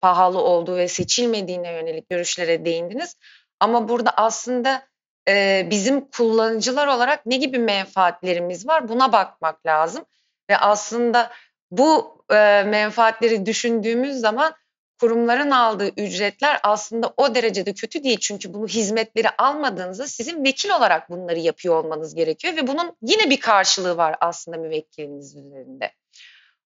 pahalı 0.00 0.38
olduğu 0.38 0.76
ve 0.76 0.88
seçilmediğine 0.88 1.72
yönelik 1.72 2.10
görüşlere 2.10 2.64
değindiniz. 2.64 3.16
Ama 3.60 3.88
burada 3.88 4.10
aslında 4.10 4.86
e, 5.28 5.66
bizim 5.70 6.10
kullanıcılar 6.10 6.86
olarak 6.86 7.26
ne 7.26 7.36
gibi 7.36 7.58
menfaatlerimiz 7.58 8.66
var 8.66 8.88
buna 8.88 9.12
bakmak 9.12 9.66
lazım. 9.66 10.04
Ve 10.50 10.56
aslında 10.56 11.32
bu 11.70 12.22
e, 12.30 12.62
menfaatleri 12.66 13.46
düşündüğümüz 13.46 14.16
zaman 14.16 14.54
kurumların 15.00 15.50
aldığı 15.50 15.88
ücretler 15.88 16.60
aslında 16.62 17.14
o 17.16 17.34
derecede 17.34 17.74
kötü 17.74 18.04
değil. 18.04 18.18
Çünkü 18.20 18.54
bunu 18.54 18.66
hizmetleri 18.66 19.30
almadığınızda 19.38 20.06
sizin 20.06 20.44
vekil 20.44 20.70
olarak 20.70 21.10
bunları 21.10 21.38
yapıyor 21.38 21.84
olmanız 21.84 22.14
gerekiyor 22.14 22.56
ve 22.56 22.66
bunun 22.66 22.96
yine 23.02 23.30
bir 23.30 23.40
karşılığı 23.40 23.96
var 23.96 24.16
aslında 24.20 24.56
müvekkiliniz 24.56 25.36
üzerinde. 25.36 25.92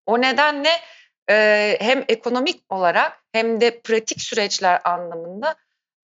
O 0.06 0.20
nedenle 0.20 0.70
e, 1.30 1.76
hem 1.80 2.04
ekonomik 2.08 2.72
olarak 2.72 3.24
hem 3.32 3.60
de 3.60 3.80
pratik 3.80 4.22
süreçler 4.22 4.80
anlamında 4.84 5.54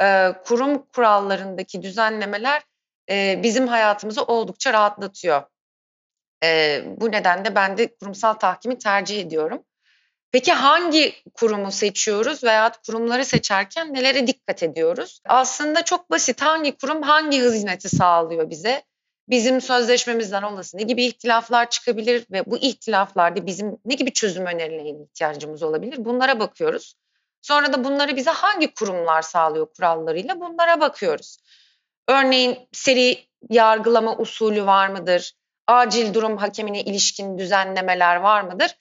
e, 0.03 0.33
kurum 0.45 0.87
kurallarındaki 0.87 1.83
düzenlemeler 1.83 2.63
e, 3.11 3.41
bizim 3.43 3.69
hayatımızı 3.69 4.23
oldukça 4.23 4.73
rahatlatıyor. 4.73 5.43
E, 6.45 6.83
bu 6.87 7.13
nedenle 7.13 7.55
ben 7.55 7.79
de 7.79 7.97
kurumsal 7.97 8.35
tahkimi 8.35 8.79
tercih 8.79 9.21
ediyorum. 9.21 9.65
Peki 10.33 10.53
hangi 10.53 11.15
kurumu 11.35 11.73
seçiyoruz 11.73 12.45
veya 12.45 12.73
kurumları 12.87 13.25
seçerken 13.25 13.95
nelere 13.95 14.27
dikkat 14.27 14.63
ediyoruz? 14.63 15.21
Aslında 15.29 15.85
çok 15.85 16.11
basit 16.11 16.43
hangi 16.43 16.77
kurum 16.77 17.03
hangi 17.03 17.39
hizmeti 17.39 17.89
sağlıyor 17.89 18.51
bize? 18.51 18.83
Bizim 19.29 19.61
sözleşmemizden 19.61 20.43
olası 20.43 20.77
ne 20.79 20.83
gibi 20.83 21.05
ihtilaflar 21.05 21.71
çıkabilir 21.71 22.27
ve 22.31 22.47
bu 22.47 22.59
ihtilaflarda 22.59 23.47
bizim 23.47 23.79
ne 23.85 23.95
gibi 23.95 24.13
çözüm 24.13 24.47
önerilerine 24.47 25.03
ihtiyacımız 25.05 25.63
olabilir? 25.63 26.05
Bunlara 26.05 26.41
bakıyoruz. 26.41 26.95
Sonra 27.43 27.73
da 27.73 27.85
bunları 27.85 28.17
bize 28.17 28.31
hangi 28.31 28.75
kurumlar 28.75 29.23
sağlıyor 29.23 29.67
kurallarıyla 29.77 30.41
bunlara 30.41 30.81
bakıyoruz. 30.81 31.39
Örneğin 32.09 32.59
seri 32.73 33.19
yargılama 33.51 34.17
usulü 34.17 34.67
var 34.67 34.89
mıdır? 34.89 35.33
Acil 35.67 36.15
durum 36.15 36.37
hakemine 36.37 36.83
ilişkin 36.83 37.39
düzenlemeler 37.39 38.17
var 38.17 38.41
mıdır? 38.41 38.77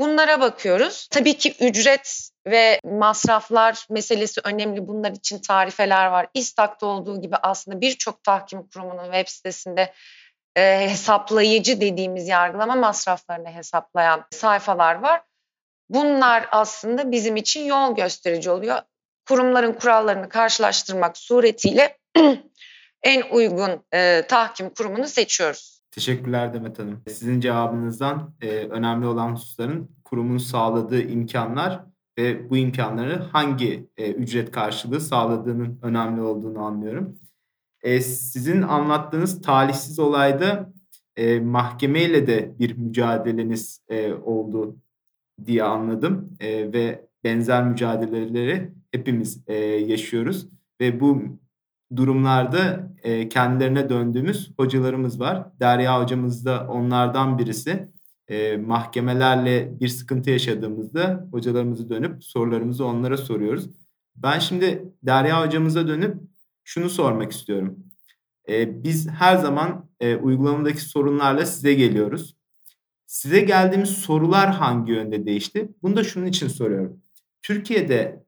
Bunlara 0.00 0.40
bakıyoruz. 0.40 1.08
Tabii 1.10 1.38
ki 1.38 1.54
ücret 1.60 2.30
ve 2.46 2.80
masraflar 2.84 3.86
meselesi 3.90 4.40
önemli. 4.44 4.88
Bunlar 4.88 5.10
için 5.10 5.38
tarifeler 5.38 6.06
var. 6.06 6.26
İstak'ta 6.34 6.86
olduğu 6.86 7.20
gibi 7.20 7.36
aslında 7.36 7.80
birçok 7.80 8.24
tahkim 8.24 8.66
kurumunun 8.66 9.04
web 9.04 9.28
sitesinde 9.28 9.92
e, 10.56 10.90
hesaplayıcı 10.90 11.80
dediğimiz 11.80 12.28
yargılama 12.28 12.74
masraflarını 12.74 13.48
hesaplayan 13.48 14.26
sayfalar 14.30 14.94
var. 14.94 15.22
Bunlar 15.88 16.48
aslında 16.50 17.12
bizim 17.12 17.36
için 17.36 17.64
yol 17.64 17.96
gösterici 17.96 18.50
oluyor. 18.50 18.82
Kurumların 19.28 19.72
kurallarını 19.72 20.28
karşılaştırmak 20.28 21.18
suretiyle 21.18 21.98
en 23.02 23.22
uygun 23.30 23.86
e, 23.94 24.22
tahkim 24.28 24.70
kurumunu 24.70 25.06
seçiyoruz. 25.06 25.79
Teşekkürler 25.90 26.54
Demet 26.54 26.78
Hanım. 26.78 27.02
Sizin 27.08 27.40
cevabınızdan 27.40 28.34
e, 28.40 28.48
önemli 28.48 29.06
olan 29.06 29.32
hususların 29.32 29.90
kurumun 30.04 30.38
sağladığı 30.38 31.02
imkanlar 31.02 31.84
ve 32.18 32.50
bu 32.50 32.56
imkanları 32.56 33.14
hangi 33.14 33.88
e, 33.96 34.12
ücret 34.12 34.50
karşılığı 34.50 35.00
sağladığının 35.00 35.78
önemli 35.82 36.20
olduğunu 36.20 36.58
anlıyorum. 36.58 37.18
E, 37.82 38.00
sizin 38.00 38.62
anlattığınız 38.62 39.42
talihsiz 39.42 39.98
olayda 39.98 40.72
e, 41.16 41.40
mahkemeyle 41.40 42.26
de 42.26 42.54
bir 42.58 42.76
mücadeleniz 42.76 43.80
e, 43.88 44.12
oldu 44.12 44.76
diye 45.44 45.62
anladım 45.62 46.30
e, 46.40 46.72
ve 46.72 47.06
benzer 47.24 47.66
mücadeleleri 47.66 48.72
hepimiz 48.92 49.44
e, 49.46 49.54
yaşıyoruz 49.64 50.48
ve 50.80 51.00
bu 51.00 51.22
durumlarda 51.96 52.90
e, 53.02 53.28
kendilerine 53.28 53.88
döndüğümüz 53.88 54.52
hocalarımız 54.56 55.20
var. 55.20 55.46
Derya 55.60 56.02
hocamız 56.02 56.44
da 56.44 56.66
onlardan 56.68 57.38
birisi. 57.38 57.88
E, 58.28 58.56
mahkemelerle 58.56 59.80
bir 59.80 59.88
sıkıntı 59.88 60.30
yaşadığımızda 60.30 61.28
hocalarımızı 61.30 61.90
dönüp 61.90 62.24
sorularımızı 62.24 62.84
onlara 62.84 63.16
soruyoruz. 63.16 63.70
Ben 64.16 64.38
şimdi 64.38 64.92
Derya 65.02 65.46
hocamıza 65.46 65.88
dönüp 65.88 66.16
şunu 66.64 66.90
sormak 66.90 67.32
istiyorum. 67.32 67.78
E, 68.48 68.84
biz 68.84 69.08
her 69.08 69.36
zaman 69.36 69.88
e, 70.00 70.16
uygulamadaki 70.16 70.80
sorunlarla 70.80 71.46
size 71.46 71.74
geliyoruz. 71.74 72.36
Size 73.06 73.40
geldiğimiz 73.40 73.90
sorular 73.90 74.50
hangi 74.50 74.92
yönde 74.92 75.26
değişti? 75.26 75.68
Bunu 75.82 75.96
da 75.96 76.04
şunun 76.04 76.26
için 76.26 76.48
soruyorum. 76.48 77.02
Türkiye'de 77.42 78.24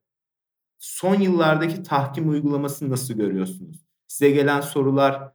son 0.83 1.15
yıllardaki 1.21 1.83
tahkim 1.83 2.31
uygulamasını 2.31 2.91
nasıl 2.91 3.15
görüyorsunuz? 3.15 3.87
Size 4.09 4.31
gelen 4.31 4.61
sorular 4.61 5.33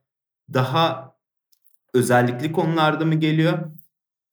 daha 0.54 1.16
özellikli 1.94 2.52
konularda 2.52 3.06
mı 3.06 3.16
geliyor? 3.16 3.60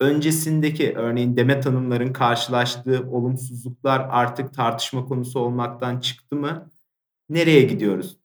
Öncesindeki 0.01 0.95
örneğin 0.97 1.37
Demet 1.37 1.67
Hanımların 1.67 2.13
karşılaştığı 2.13 3.11
olumsuzluklar 3.11 4.09
artık 4.11 4.55
tartışma 4.55 5.05
konusu 5.05 5.41
olmaktan 5.41 6.01
çıktı 6.01 6.37
mı? 6.37 6.71
Nereye 7.29 7.63
gidiyoruz? 7.63 8.19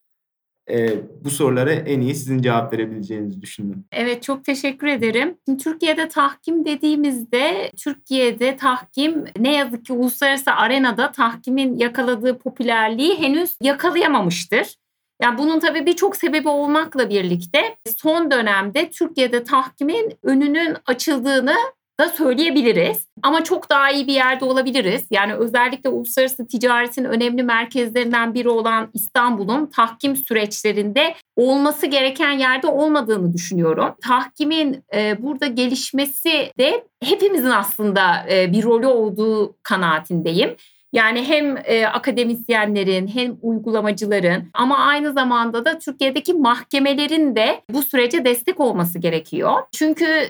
E, 0.69 0.97
bu 1.23 1.29
sorulara 1.29 1.71
en 1.71 2.01
iyi 2.01 2.15
sizin 2.15 2.41
cevap 2.41 2.73
verebileceğinizi 2.73 3.41
düşündüm. 3.41 3.85
Evet 3.91 4.23
çok 4.23 4.45
teşekkür 4.45 4.87
ederim. 4.87 5.37
Şimdi 5.47 5.63
Türkiye'de 5.63 6.07
tahkim 6.07 6.65
dediğimizde 6.65 7.71
Türkiye'de 7.77 8.57
tahkim 8.57 9.25
ne 9.39 9.55
yazık 9.55 9.85
ki 9.85 9.93
uluslararası 9.93 10.51
arenada 10.51 11.11
tahkimin 11.11 11.77
yakaladığı 11.77 12.37
popülerliği 12.37 13.19
henüz 13.19 13.57
yakalayamamıştır. 13.61 14.75
Yani 15.21 15.37
bunun 15.37 15.59
tabii 15.59 15.85
birçok 15.85 16.15
sebebi 16.15 16.49
olmakla 16.49 17.09
birlikte 17.09 17.77
son 17.97 18.31
dönemde 18.31 18.89
Türkiye'de 18.89 19.43
tahkimin 19.43 20.13
önünün 20.23 20.75
açıldığını 20.85 21.55
da 21.99 22.09
söyleyebiliriz. 22.09 23.07
Ama 23.23 23.43
çok 23.43 23.69
daha 23.69 23.91
iyi 23.91 24.07
bir 24.07 24.13
yerde 24.13 24.45
olabiliriz. 24.45 25.07
Yani 25.11 25.33
özellikle 25.33 25.89
uluslararası 25.89 26.47
ticaretin 26.47 27.03
önemli 27.03 27.43
merkezlerinden 27.43 28.33
biri 28.33 28.49
olan 28.49 28.89
İstanbul'un 28.93 29.65
tahkim 29.65 30.15
süreçlerinde 30.15 31.15
olması 31.35 31.85
gereken 31.87 32.31
yerde 32.31 32.67
olmadığını 32.67 33.33
düşünüyorum. 33.33 33.95
Tahkimin 34.03 34.83
e, 34.95 35.23
burada 35.23 35.47
gelişmesi 35.47 36.51
de 36.59 36.85
hepimizin 37.03 37.49
aslında 37.49 38.25
e, 38.29 38.51
bir 38.51 38.63
rolü 38.63 38.87
olduğu 38.87 39.55
kanaatindeyim. 39.63 40.55
Yani 40.93 41.27
hem 41.27 41.57
e, 41.57 41.87
akademisyenlerin 41.87 43.07
hem 43.07 43.37
uygulamacıların 43.41 44.43
ama 44.53 44.77
aynı 44.77 45.13
zamanda 45.13 45.65
da 45.65 45.79
Türkiye'deki 45.79 46.33
mahkemelerin 46.33 47.35
de 47.35 47.61
bu 47.73 47.83
sürece 47.83 48.25
destek 48.25 48.59
olması 48.59 48.99
gerekiyor. 48.99 49.53
Çünkü 49.71 50.29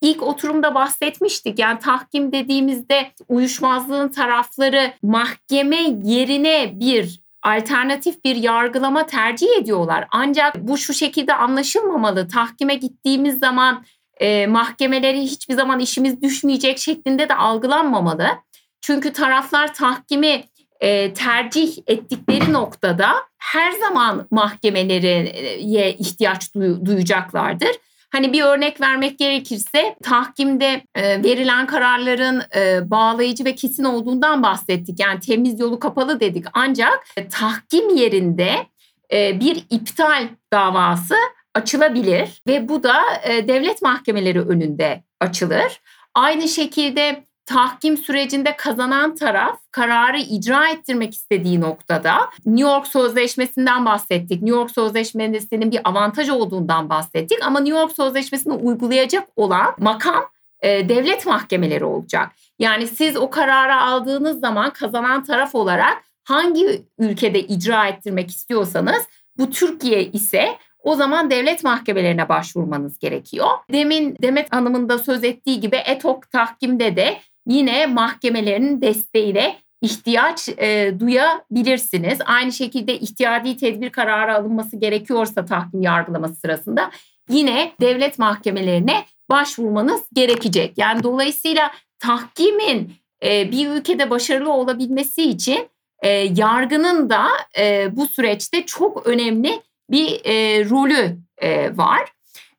ilk 0.00 0.22
oturumda 0.22 0.74
bahsetmiştik. 0.74 1.58
Yani 1.58 1.78
tahkim 1.78 2.32
dediğimizde 2.32 3.12
uyuşmazlığın 3.28 4.08
tarafları 4.08 4.92
mahkeme 5.02 5.80
yerine 6.04 6.72
bir 6.80 7.20
alternatif 7.42 8.24
bir 8.24 8.36
yargılama 8.36 9.06
tercih 9.06 9.48
ediyorlar. 9.58 10.08
Ancak 10.10 10.56
bu 10.56 10.78
şu 10.78 10.94
şekilde 10.94 11.34
anlaşılmamalı. 11.34 12.28
Tahkime 12.28 12.74
gittiğimiz 12.74 13.38
zaman 13.38 13.84
e, 14.20 14.46
mahkemeleri 14.46 15.22
hiçbir 15.22 15.54
zaman 15.54 15.80
işimiz 15.80 16.22
düşmeyecek 16.22 16.78
şeklinde 16.78 17.28
de 17.28 17.34
algılanmamalı. 17.34 18.28
Çünkü 18.80 19.12
taraflar 19.12 19.74
tahkimi 19.74 20.44
e, 20.80 21.12
tercih 21.12 21.78
ettikleri 21.86 22.52
noktada 22.52 23.12
her 23.38 23.72
zaman 23.72 24.26
mahkemelere 24.30 25.32
ihtiyaç 25.90 26.54
duy, 26.54 26.84
duyacaklardır. 26.84 27.70
Hani 28.10 28.32
bir 28.32 28.42
örnek 28.42 28.80
vermek 28.80 29.18
gerekirse 29.18 29.96
tahkimde 30.02 30.82
e, 30.94 31.22
verilen 31.24 31.66
kararların 31.66 32.42
e, 32.56 32.90
bağlayıcı 32.90 33.44
ve 33.44 33.54
kesin 33.54 33.84
olduğundan 33.84 34.42
bahsettik. 34.42 35.00
Yani 35.00 35.20
temiz 35.20 35.60
yolu 35.60 35.78
kapalı 35.78 36.20
dedik. 36.20 36.44
Ancak 36.52 37.06
e, 37.16 37.28
tahkim 37.28 37.96
yerinde 37.96 38.66
e, 39.12 39.40
bir 39.40 39.64
iptal 39.70 40.28
davası 40.52 41.14
açılabilir 41.54 42.42
ve 42.46 42.68
bu 42.68 42.82
da 42.82 43.00
e, 43.24 43.48
devlet 43.48 43.82
mahkemeleri 43.82 44.40
önünde 44.40 45.02
açılır. 45.20 45.80
Aynı 46.14 46.48
şekilde 46.48 47.24
tahkim 47.50 47.96
sürecinde 47.96 48.56
kazanan 48.56 49.14
taraf 49.14 49.58
kararı 49.70 50.18
icra 50.18 50.68
ettirmek 50.68 51.14
istediği 51.14 51.60
noktada 51.60 52.30
New 52.46 52.70
York 52.70 52.86
Sözleşmesi'nden 52.86 53.84
bahsettik. 53.84 54.42
New 54.42 54.58
York 54.58 54.70
Sözleşmesi'nin 54.70 55.70
bir 55.70 55.80
avantaj 55.84 56.28
olduğundan 56.28 56.88
bahsettik 56.88 57.38
ama 57.42 57.60
New 57.60 57.80
York 57.80 57.92
Sözleşmesi'ni 57.92 58.52
uygulayacak 58.52 59.28
olan 59.36 59.74
makam 59.78 60.24
e, 60.60 60.88
devlet 60.88 61.26
mahkemeleri 61.26 61.84
olacak. 61.84 62.30
Yani 62.58 62.86
siz 62.86 63.16
o 63.16 63.30
kararı 63.30 63.76
aldığınız 63.76 64.40
zaman 64.40 64.72
kazanan 64.72 65.24
taraf 65.24 65.54
olarak 65.54 66.02
hangi 66.24 66.82
ülkede 66.98 67.40
icra 67.40 67.86
ettirmek 67.86 68.30
istiyorsanız 68.30 69.06
bu 69.38 69.50
Türkiye 69.50 70.04
ise 70.04 70.58
o 70.82 70.94
zaman 70.94 71.30
devlet 71.30 71.64
mahkemelerine 71.64 72.28
başvurmanız 72.28 72.98
gerekiyor. 72.98 73.48
Demin 73.72 74.16
Demet 74.22 74.52
Hanım'ın 74.54 74.88
da 74.88 74.98
söz 74.98 75.24
ettiği 75.24 75.60
gibi 75.60 75.76
ETOK 75.76 76.30
tahkimde 76.30 76.96
de 76.96 77.20
yine 77.46 77.86
mahkemelerin 77.86 78.80
desteğiyle 78.80 79.56
ihtiyaç 79.82 80.48
e, 80.48 80.94
duyabilirsiniz. 81.00 82.18
Aynı 82.26 82.52
şekilde 82.52 82.98
ihtiyadi 82.98 83.56
tedbir 83.56 83.90
kararı 83.90 84.34
alınması 84.34 84.76
gerekiyorsa 84.76 85.44
tahkim 85.44 85.82
yargılaması 85.82 86.34
sırasında 86.34 86.90
yine 87.28 87.72
devlet 87.80 88.18
mahkemelerine 88.18 89.04
başvurmanız 89.30 90.02
gerekecek. 90.12 90.72
Yani 90.76 91.02
dolayısıyla 91.02 91.70
tahkimin 91.98 92.92
e, 93.24 93.52
bir 93.52 93.68
ülkede 93.68 94.10
başarılı 94.10 94.52
olabilmesi 94.52 95.22
için 95.22 95.68
e, 96.02 96.08
yargının 96.36 97.10
da 97.10 97.26
e, 97.58 97.96
bu 97.96 98.06
süreçte 98.06 98.66
çok 98.66 99.06
önemli 99.06 99.62
bir 99.90 100.20
e, 100.24 100.64
rolü 100.70 101.16
e, 101.38 101.76
var. 101.76 102.12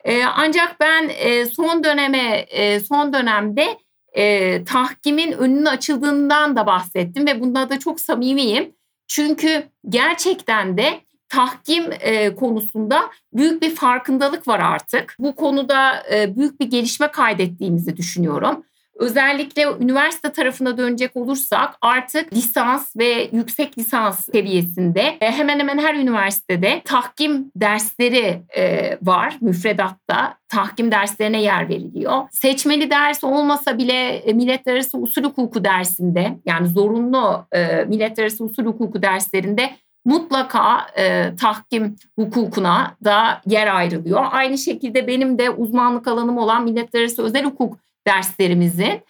E, 0.03 0.23
ancak 0.25 0.79
ben 0.79 1.11
e, 1.19 1.45
son 1.45 1.83
döneme 1.83 2.45
e, 2.49 2.79
son 2.79 3.13
dönemde 3.13 3.77
e, 4.11 4.63
tahkimin 4.63 5.31
önünün 5.31 5.65
açıldığından 5.65 6.55
da 6.55 6.65
bahsettim 6.65 7.27
ve 7.27 7.41
bunda 7.41 7.69
da 7.69 7.79
çok 7.79 7.99
samimiyim. 7.99 8.71
Çünkü 9.07 9.63
gerçekten 9.89 10.77
de 10.77 11.01
tahkim 11.29 11.83
e, 11.99 12.35
konusunda 12.35 13.09
büyük 13.33 13.61
bir 13.61 13.75
farkındalık 13.75 14.47
var 14.47 14.59
artık. 14.59 15.15
Bu 15.19 15.35
konuda 15.35 16.03
e, 16.13 16.35
büyük 16.35 16.59
bir 16.59 16.65
gelişme 16.65 17.07
kaydettiğimizi 17.07 17.97
düşünüyorum. 17.97 18.63
Özellikle 19.01 19.65
üniversite 19.79 20.31
tarafına 20.31 20.77
dönecek 20.77 21.15
olursak 21.15 21.75
artık 21.81 22.33
lisans 22.33 22.95
ve 22.95 23.29
yüksek 23.31 23.77
lisans 23.77 24.25
seviyesinde 24.25 25.17
e, 25.21 25.31
hemen 25.31 25.59
hemen 25.59 25.77
her 25.77 25.95
üniversitede 25.95 26.81
tahkim 26.85 27.51
dersleri 27.55 28.41
e, 28.57 28.97
var 29.01 29.37
müfredatta. 29.41 30.41
Tahkim 30.49 30.91
derslerine 30.91 31.41
yer 31.41 31.69
veriliyor. 31.69 32.21
Seçmeli 32.31 32.89
ders 32.89 33.23
olmasa 33.23 33.77
bile 33.77 34.15
e, 34.15 34.33
milletler 34.33 34.73
arası 34.73 34.97
usul 34.97 35.23
hukuku 35.23 35.63
dersinde 35.63 36.39
yani 36.45 36.67
zorunlu 36.67 37.45
milletler 37.87 38.23
arası 38.23 38.43
usul 38.43 38.65
hukuku 38.65 39.01
derslerinde 39.01 39.69
mutlaka 40.05 40.87
e, 40.97 41.35
tahkim 41.35 41.95
hukukuna 42.19 42.95
da 43.03 43.41
yer 43.45 43.75
ayrılıyor. 43.75 44.25
Aynı 44.31 44.57
şekilde 44.57 45.07
benim 45.07 45.39
de 45.39 45.49
uzmanlık 45.49 46.07
alanım 46.07 46.37
olan 46.37 46.63
milletler 46.63 47.01
arası 47.01 47.23
özel 47.23 47.45
hukuk 47.45 47.77
derslerimizin 48.07 49.01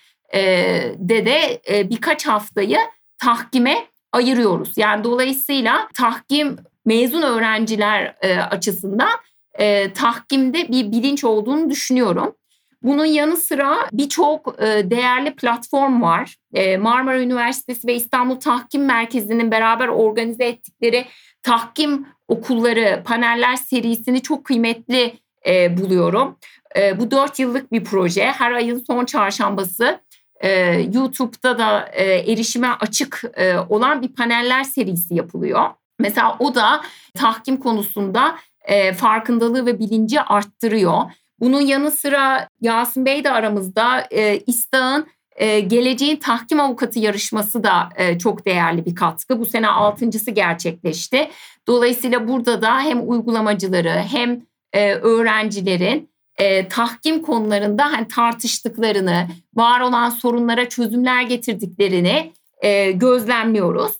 de 0.97 1.25
de 1.25 1.61
e, 1.69 1.89
birkaç 1.89 2.27
haftayı 2.27 2.77
tahkime 3.17 3.75
ayırıyoruz. 4.11 4.77
Yani 4.77 5.03
dolayısıyla 5.03 5.87
tahkim 5.93 6.55
mezun 6.85 7.21
öğrenciler 7.21 8.15
açısından 8.51 9.09
tahkimde 9.93 10.67
bir 10.67 10.91
bilinç 10.91 11.23
olduğunu 11.23 11.69
düşünüyorum. 11.69 12.35
Bunun 12.83 13.05
yanı 13.05 13.37
sıra 13.37 13.77
birçok 13.91 14.57
değerli 14.83 15.35
platform 15.35 16.01
var. 16.01 16.35
Marmara 16.79 17.21
Üniversitesi 17.21 17.87
ve 17.87 17.95
İstanbul 17.95 18.35
Tahkim 18.35 18.85
Merkezi'nin 18.85 19.51
beraber 19.51 19.87
organize 19.87 20.45
ettikleri 20.45 21.05
tahkim 21.43 22.07
okulları 22.27 23.01
paneller 23.05 23.55
serisini 23.55 24.21
çok 24.21 24.45
kıymetli 24.45 25.13
buluyorum. 25.69 26.37
E, 26.77 26.99
bu 26.99 27.11
dört 27.11 27.39
yıllık 27.39 27.71
bir 27.71 27.83
proje. 27.83 28.25
Her 28.25 28.51
ayın 28.51 28.83
son 28.87 29.05
çarşambası 29.05 29.99
e, 30.39 30.49
YouTube'da 30.93 31.59
da 31.59 31.89
e, 31.93 32.31
erişime 32.31 32.69
açık 32.79 33.23
e, 33.33 33.57
olan 33.69 34.01
bir 34.01 34.07
paneller 34.07 34.63
serisi 34.63 35.15
yapılıyor. 35.15 35.69
Mesela 35.99 36.35
o 36.39 36.55
da 36.55 36.81
tahkim 37.13 37.57
konusunda 37.57 38.35
e, 38.61 38.93
farkındalığı 38.93 39.65
ve 39.65 39.79
bilinci 39.79 40.21
arttırıyor. 40.21 41.01
Bunun 41.39 41.61
yanı 41.61 41.91
sıra 41.91 42.47
Yasin 42.61 43.05
Bey 43.05 43.23
de 43.23 43.31
aramızda 43.31 44.07
e, 44.11 44.39
İstağ'ın 44.39 45.07
e, 45.35 45.59
geleceğin 45.59 46.15
tahkim 46.15 46.59
avukatı 46.59 46.99
yarışması 46.99 47.63
da 47.63 47.89
e, 47.95 48.17
çok 48.17 48.45
değerli 48.45 48.85
bir 48.85 48.95
katkı. 48.95 49.39
Bu 49.39 49.45
sene 49.45 49.67
altıncısı 49.67 50.31
gerçekleşti. 50.31 51.29
Dolayısıyla 51.67 52.27
burada 52.27 52.61
da 52.61 52.79
hem 52.79 53.09
uygulamacıları 53.09 54.03
hem 54.11 54.41
e, 54.73 54.93
öğrencilerin 54.93 56.10
e, 56.37 56.67
tahkim 56.67 57.21
konularında 57.21 57.91
hani 57.91 58.07
tartıştıklarını, 58.07 59.27
var 59.55 59.79
olan 59.81 60.09
sorunlara 60.09 60.69
çözümler 60.69 61.21
getirdiklerini 61.21 62.31
e, 62.61 62.91
gözlemliyoruz. 62.91 63.91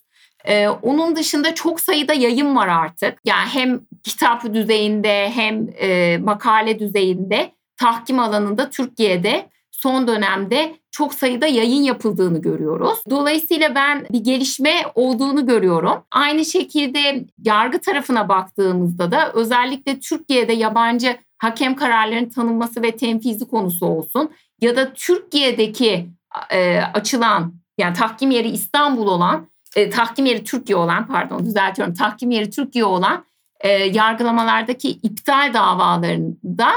E, 0.45 0.67
onun 0.67 1.15
dışında 1.15 1.55
çok 1.55 1.79
sayıda 1.79 2.13
yayın 2.13 2.55
var 2.55 2.67
artık. 2.67 3.19
Yani 3.25 3.49
hem 3.49 3.79
kitap 4.03 4.53
düzeyinde 4.53 5.29
hem 5.29 5.67
e, 5.79 6.17
makale 6.17 6.79
düzeyinde 6.79 7.51
tahkim 7.77 8.19
alanında 8.19 8.69
Türkiye'de 8.69 9.49
son 9.71 10.07
dönemde 10.07 10.75
çok 10.91 11.13
sayıda 11.13 11.47
yayın 11.47 11.83
yapıldığını 11.83 12.41
görüyoruz. 12.41 12.99
Dolayısıyla 13.09 13.75
ben 13.75 14.05
bir 14.11 14.19
gelişme 14.19 14.75
olduğunu 14.95 15.45
görüyorum. 15.45 16.03
Aynı 16.11 16.45
şekilde 16.45 17.25
yargı 17.45 17.81
tarafına 17.81 18.29
baktığımızda 18.29 19.11
da 19.11 19.31
özellikle 19.33 19.99
Türkiye'de 19.99 20.53
yabancı 20.53 21.17
hakem 21.41 21.75
kararlarının 21.75 22.29
tanınması 22.29 22.81
ve 22.81 22.97
tenfizi 22.97 23.47
konusu 23.47 23.85
olsun 23.85 24.31
ya 24.61 24.75
da 24.75 24.93
Türkiye'deki 24.93 26.09
e, 26.49 26.81
açılan 26.81 27.53
yani 27.77 27.93
tahkim 27.93 28.31
yeri 28.31 28.49
İstanbul 28.49 29.07
olan 29.07 29.47
e, 29.75 29.89
tahkim 29.89 30.25
yeri 30.25 30.43
Türkiye 30.43 30.75
olan 30.75 31.07
pardon 31.07 31.45
düzeltiyorum 31.45 31.93
tahkim 31.93 32.31
yeri 32.31 32.49
Türkiye 32.49 32.85
olan 32.85 33.25
e, 33.59 33.69
yargılamalardaki 33.69 34.89
iptal 34.89 35.53
davalarında 35.53 36.71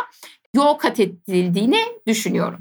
yol 0.55 0.74
kat 0.74 1.00
edildiğini 1.00 1.81
düşünüyorum. 2.07 2.61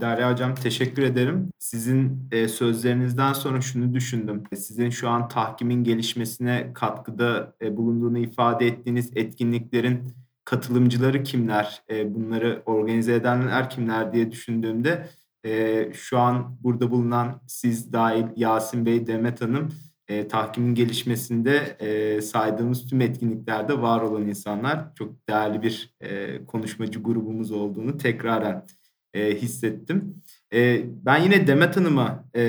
Derya 0.00 0.32
Hocam 0.32 0.54
teşekkür 0.54 1.02
ederim. 1.02 1.50
Sizin 1.58 2.28
e, 2.32 2.48
sözlerinizden 2.48 3.32
sonra 3.32 3.60
şunu 3.60 3.94
düşündüm. 3.94 4.42
Sizin 4.56 4.90
şu 4.90 5.08
an 5.08 5.28
tahkimin 5.28 5.84
gelişmesine 5.84 6.70
katkıda 6.74 7.54
e, 7.62 7.76
bulunduğunu 7.76 8.18
ifade 8.18 8.66
ettiğiniz 8.66 9.10
etkinliklerin 9.16 10.25
katılımcıları 10.46 11.22
kimler, 11.22 11.82
e, 11.90 12.14
bunları 12.14 12.62
organize 12.66 13.14
edenler 13.14 13.70
kimler 13.70 14.12
diye 14.12 14.30
düşündüğümde 14.30 15.08
e, 15.44 15.84
şu 15.92 16.18
an 16.18 16.58
burada 16.62 16.90
bulunan 16.90 17.40
siz 17.46 17.92
dahil 17.92 18.24
Yasin 18.36 18.86
Bey, 18.86 19.06
Demet 19.06 19.40
Hanım 19.40 19.68
e, 20.08 20.28
tahkimin 20.28 20.74
gelişmesinde 20.74 21.76
e, 21.80 22.20
saydığımız 22.22 22.86
tüm 22.86 23.00
etkinliklerde 23.00 23.82
var 23.82 24.00
olan 24.00 24.28
insanlar. 24.28 24.94
Çok 24.94 25.28
değerli 25.28 25.62
bir 25.62 25.94
e, 26.00 26.44
konuşmacı 26.44 27.02
grubumuz 27.02 27.52
olduğunu 27.52 27.98
tekraren 27.98 28.66
e, 29.14 29.34
hissettim. 29.34 30.14
E, 30.52 30.82
ben 30.86 31.22
yine 31.22 31.46
Demet 31.46 31.76
Hanım'a 31.76 32.24
e, 32.34 32.40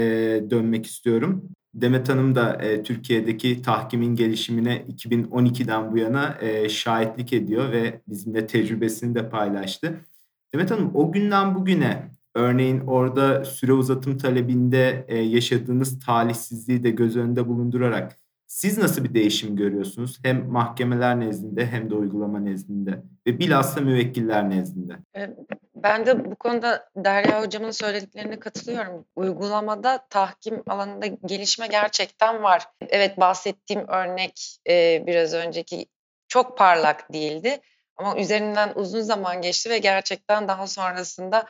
dönmek 0.50 0.86
istiyorum. 0.86 1.50
Demet 1.82 2.10
Hanım 2.10 2.36
da 2.36 2.54
e, 2.54 2.84
Türkiye'deki 2.84 3.62
tahkimin 3.62 4.16
gelişimine 4.16 4.86
2012'den 4.98 5.92
bu 5.92 5.98
yana 5.98 6.38
e, 6.42 6.70
şahitlik 6.70 7.34
ediyor 7.34 7.72
ve 7.72 8.02
bizimle 8.08 8.48
tecrübesini 8.48 9.16
de 9.16 9.30
paylaştı. 9.30 10.00
Demet 10.54 10.72
Hanım 10.72 10.92
o 10.94 11.12
günden 11.12 11.56
bugüne 11.56 12.04
örneğin 12.36 12.80
orada 12.80 13.46
süre 13.46 13.74
uzatım 13.74 14.18
talebinde 14.18 15.06
e, 15.08 15.18
yaşadığınız 15.18 16.00
talihsizliği 16.00 16.84
de 16.84 16.90
göz 16.90 17.18
önünde 17.18 17.48
bulundurarak 17.48 18.18
siz 18.48 18.78
nasıl 18.78 19.04
bir 19.04 19.14
değişim 19.14 19.56
görüyorsunuz? 19.56 20.20
Hem 20.24 20.52
mahkemeler 20.52 21.20
nezdinde 21.20 21.66
hem 21.66 21.90
de 21.90 21.96
uygulama 21.96 22.40
nezdinde 22.40 23.04
ve 23.28 23.40
bilhassa 23.40 23.82
müvekkiller 23.82 24.50
nezdinde. 24.50 24.94
Ben 25.90 26.06
de 26.06 26.26
bu 26.32 26.36
konuda 26.36 26.90
Derya 26.96 27.42
Hocam'ın 27.42 27.72
söylediklerine 27.72 28.40
katılıyorum. 28.40 29.06
Uygulamada 29.16 30.08
tahkim 30.10 30.64
alanında 30.68 31.06
gelişme 31.06 31.68
gerçekten 31.68 32.44
var. 32.44 32.64
Evet 32.90 33.20
bahsettiğim 33.20 33.88
örnek 33.88 34.58
biraz 35.08 35.34
önceki 35.34 35.86
çok 36.28 36.58
parlak 36.58 37.14
değildi. 37.14 37.60
Ama 37.98 38.18
üzerinden 38.18 38.72
uzun 38.76 39.02
zaman 39.02 39.42
geçti 39.42 39.70
ve 39.70 39.78
gerçekten 39.78 40.48
daha 40.48 40.68
sonrasında 40.68 41.46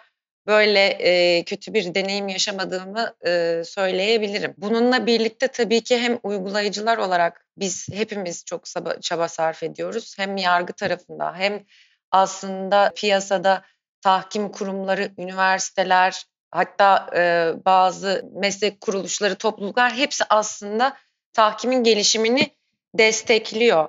böyle 0.47 0.85
e, 0.87 1.43
kötü 1.43 1.73
bir 1.73 1.95
deneyim 1.95 2.27
yaşamadığımı 2.27 3.15
e, 3.25 3.61
söyleyebilirim. 3.65 4.53
Bununla 4.57 5.05
birlikte 5.05 5.47
tabii 5.47 5.83
ki 5.83 5.97
hem 5.97 6.19
uygulayıcılar 6.23 6.97
olarak 6.97 7.45
biz 7.57 7.87
hepimiz 7.93 8.45
çok 8.45 8.63
çaba 9.01 9.27
sarf 9.27 9.63
ediyoruz. 9.63 10.15
Hem 10.17 10.37
yargı 10.37 10.73
tarafında 10.73 11.35
hem 11.35 11.63
aslında 12.11 12.91
piyasada 12.95 13.63
tahkim 14.01 14.51
kurumları, 14.51 15.11
üniversiteler, 15.17 16.25
hatta 16.51 17.09
e, 17.15 17.53
bazı 17.65 18.31
meslek 18.33 18.81
kuruluşları, 18.81 19.35
topluluklar 19.35 19.93
hepsi 19.93 20.23
aslında 20.29 20.97
tahkimin 21.33 21.83
gelişimini 21.83 22.49
destekliyor. 22.95 23.87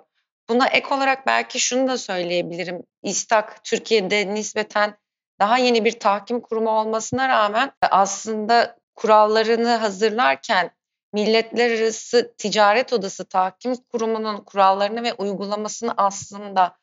Buna 0.49 0.69
ek 0.69 0.95
olarak 0.95 1.27
belki 1.27 1.61
şunu 1.61 1.89
da 1.89 1.99
söyleyebilirim. 1.99 2.83
İstak 3.03 3.65
Türkiye'de 3.65 4.35
nispeten 4.35 4.97
daha 5.41 5.59
yeni 5.59 5.85
bir 5.85 6.01
tahkim 6.01 6.41
kurumu 6.41 6.71
olmasına 6.71 7.29
rağmen 7.29 7.73
aslında 7.91 8.77
kurallarını 8.95 9.77
hazırlarken 9.77 10.71
Milletler 11.13 11.79
Arası 11.79 12.35
Ticaret 12.39 12.93
Odası 12.93 13.25
Tahkim 13.25 13.75
Kurumu'nun 13.77 14.45
kurallarını 14.45 15.03
ve 15.03 15.15
uygulamasını 15.15 15.95
aslında 15.97 16.77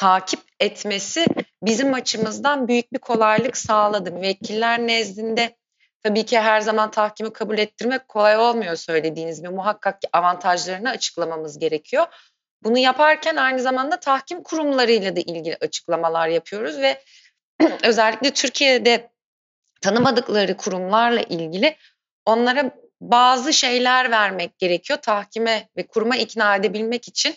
takip 0.00 0.40
etmesi 0.60 1.26
bizim 1.62 1.94
açımızdan 1.94 2.68
büyük 2.68 2.92
bir 2.92 2.98
kolaylık 2.98 3.56
sağladı. 3.56 4.12
Müvekkiller 4.12 4.78
nezdinde 4.78 5.56
tabii 6.02 6.24
ki 6.24 6.40
her 6.40 6.60
zaman 6.60 6.90
tahkimi 6.90 7.32
kabul 7.32 7.58
ettirmek 7.58 8.08
kolay 8.08 8.36
olmuyor 8.36 8.76
söylediğiniz 8.76 9.42
gibi. 9.42 9.48
Muhakkak 9.52 10.00
ki 10.00 10.08
avantajlarını 10.12 10.90
açıklamamız 10.90 11.58
gerekiyor. 11.58 12.06
Bunu 12.62 12.78
yaparken 12.78 13.36
aynı 13.36 13.60
zamanda 13.62 14.00
tahkim 14.00 14.42
kurumlarıyla 14.42 15.16
da 15.16 15.20
ilgili 15.20 15.56
açıklamalar 15.60 16.28
yapıyoruz 16.28 16.78
ve 16.78 17.02
özellikle 17.82 18.30
Türkiye'de 18.30 19.10
tanımadıkları 19.80 20.56
kurumlarla 20.56 21.20
ilgili 21.20 21.76
onlara 22.26 22.70
bazı 23.00 23.52
şeyler 23.52 24.10
vermek 24.10 24.58
gerekiyor 24.58 24.98
tahkime 25.02 25.68
ve 25.76 25.86
kuruma 25.86 26.16
ikna 26.16 26.56
edebilmek 26.56 27.08
için. 27.08 27.34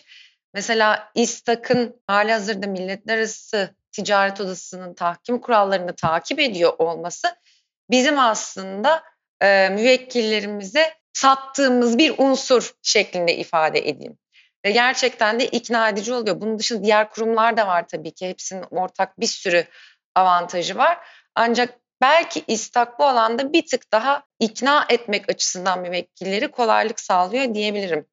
Mesela 0.54 1.10
İSTAK'ın 1.14 2.02
hali 2.06 2.32
hazırda 2.32 2.66
Milletler 2.66 3.18
Arası 3.18 3.74
Ticaret 3.92 4.40
Odası'nın 4.40 4.94
tahkim 4.94 5.40
kurallarını 5.40 5.94
takip 5.96 6.40
ediyor 6.40 6.72
olması 6.78 7.36
bizim 7.90 8.18
aslında 8.18 9.02
e, 9.42 9.68
müvekkillerimize 9.68 10.94
sattığımız 11.12 11.98
bir 11.98 12.14
unsur 12.18 12.74
şeklinde 12.82 13.36
ifade 13.36 13.88
edeyim. 13.88 14.18
Ve 14.64 14.70
gerçekten 14.70 15.40
de 15.40 15.46
ikna 15.46 15.88
edici 15.88 16.12
oluyor. 16.12 16.40
Bunun 16.40 16.58
dışında 16.58 16.84
diğer 16.84 17.10
kurumlar 17.10 17.56
da 17.56 17.66
var 17.66 17.88
tabii 17.88 18.14
ki. 18.14 18.28
Hepsinin 18.28 18.64
ortak 18.70 19.20
bir 19.20 19.26
sürü 19.26 19.64
avantajı 20.14 20.76
var. 20.76 20.98
Ancak 21.34 21.78
belki 22.00 22.44
İSTAK 22.48 22.98
bu 22.98 23.04
alanda 23.04 23.52
bir 23.52 23.66
tık 23.66 23.92
daha 23.92 24.22
ikna 24.40 24.86
etmek 24.88 25.30
açısından 25.30 25.80
müvekkilleri 25.80 26.48
kolaylık 26.50 27.00
sağlıyor 27.00 27.54
diyebilirim. 27.54 28.06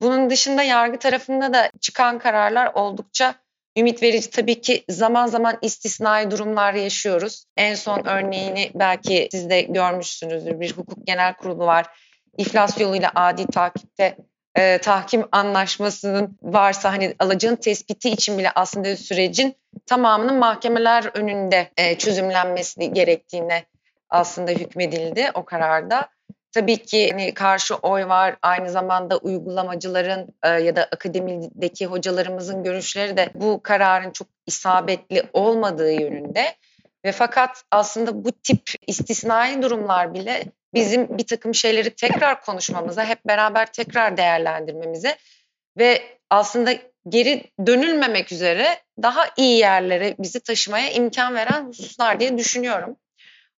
Bunun 0.00 0.30
dışında 0.30 0.62
yargı 0.62 0.98
tarafında 0.98 1.54
da 1.54 1.70
çıkan 1.80 2.18
kararlar 2.18 2.70
oldukça 2.74 3.34
ümit 3.76 4.02
verici. 4.02 4.30
Tabii 4.30 4.60
ki 4.60 4.84
zaman 4.88 5.26
zaman 5.26 5.58
istisnai 5.62 6.30
durumlar 6.30 6.74
yaşıyoruz. 6.74 7.44
En 7.56 7.74
son 7.74 8.04
örneğini 8.04 8.70
belki 8.74 9.28
siz 9.30 9.50
de 9.50 9.60
görmüşsünüzdür. 9.60 10.60
Bir 10.60 10.72
hukuk 10.72 11.06
genel 11.06 11.34
kurulu 11.34 11.66
var. 11.66 11.86
İflas 12.38 12.80
yoluyla 12.80 13.12
adi 13.14 13.46
takipte 13.46 14.16
e, 14.56 14.78
tahkim 14.78 15.24
anlaşmasının 15.32 16.38
varsa 16.42 16.92
hani 16.92 17.14
alacağın 17.18 17.56
tespiti 17.56 18.10
için 18.10 18.38
bile 18.38 18.50
aslında 18.54 18.96
sürecin 18.96 19.56
tamamının 19.86 20.36
mahkemeler 20.36 21.10
önünde 21.14 21.70
e, 21.76 21.98
çözümlenmesi 21.98 22.92
gerektiğine 22.92 23.64
aslında 24.10 24.50
hükmedildi 24.50 25.30
o 25.34 25.44
kararda. 25.44 26.08
Tabii 26.56 26.82
ki 26.82 27.10
hani 27.10 27.34
karşı 27.34 27.74
oy 27.74 28.08
var. 28.08 28.36
Aynı 28.42 28.70
zamanda 28.70 29.16
uygulamacıların 29.16 30.34
e, 30.42 30.48
ya 30.48 30.76
da 30.76 30.84
akademideki 30.84 31.86
hocalarımızın 31.86 32.64
görüşleri 32.64 33.16
de 33.16 33.30
bu 33.34 33.60
kararın 33.62 34.10
çok 34.10 34.28
isabetli 34.46 35.22
olmadığı 35.32 35.92
yönünde. 35.92 36.54
Ve 37.04 37.12
fakat 37.12 37.62
aslında 37.70 38.24
bu 38.24 38.32
tip 38.32 38.62
istisnai 38.86 39.62
durumlar 39.62 40.14
bile 40.14 40.44
bizim 40.74 41.18
bir 41.18 41.26
takım 41.26 41.54
şeyleri 41.54 41.90
tekrar 41.90 42.42
konuşmamıza, 42.42 43.04
hep 43.04 43.26
beraber 43.26 43.72
tekrar 43.72 44.16
değerlendirmemize 44.16 45.16
ve 45.78 46.02
aslında 46.30 46.72
geri 47.08 47.44
dönülmemek 47.66 48.32
üzere 48.32 48.66
daha 49.02 49.24
iyi 49.36 49.58
yerlere 49.58 50.14
bizi 50.18 50.40
taşımaya 50.40 50.90
imkan 50.90 51.34
veren 51.34 51.64
hususlar 51.66 52.20
diye 52.20 52.38
düşünüyorum. 52.38 52.96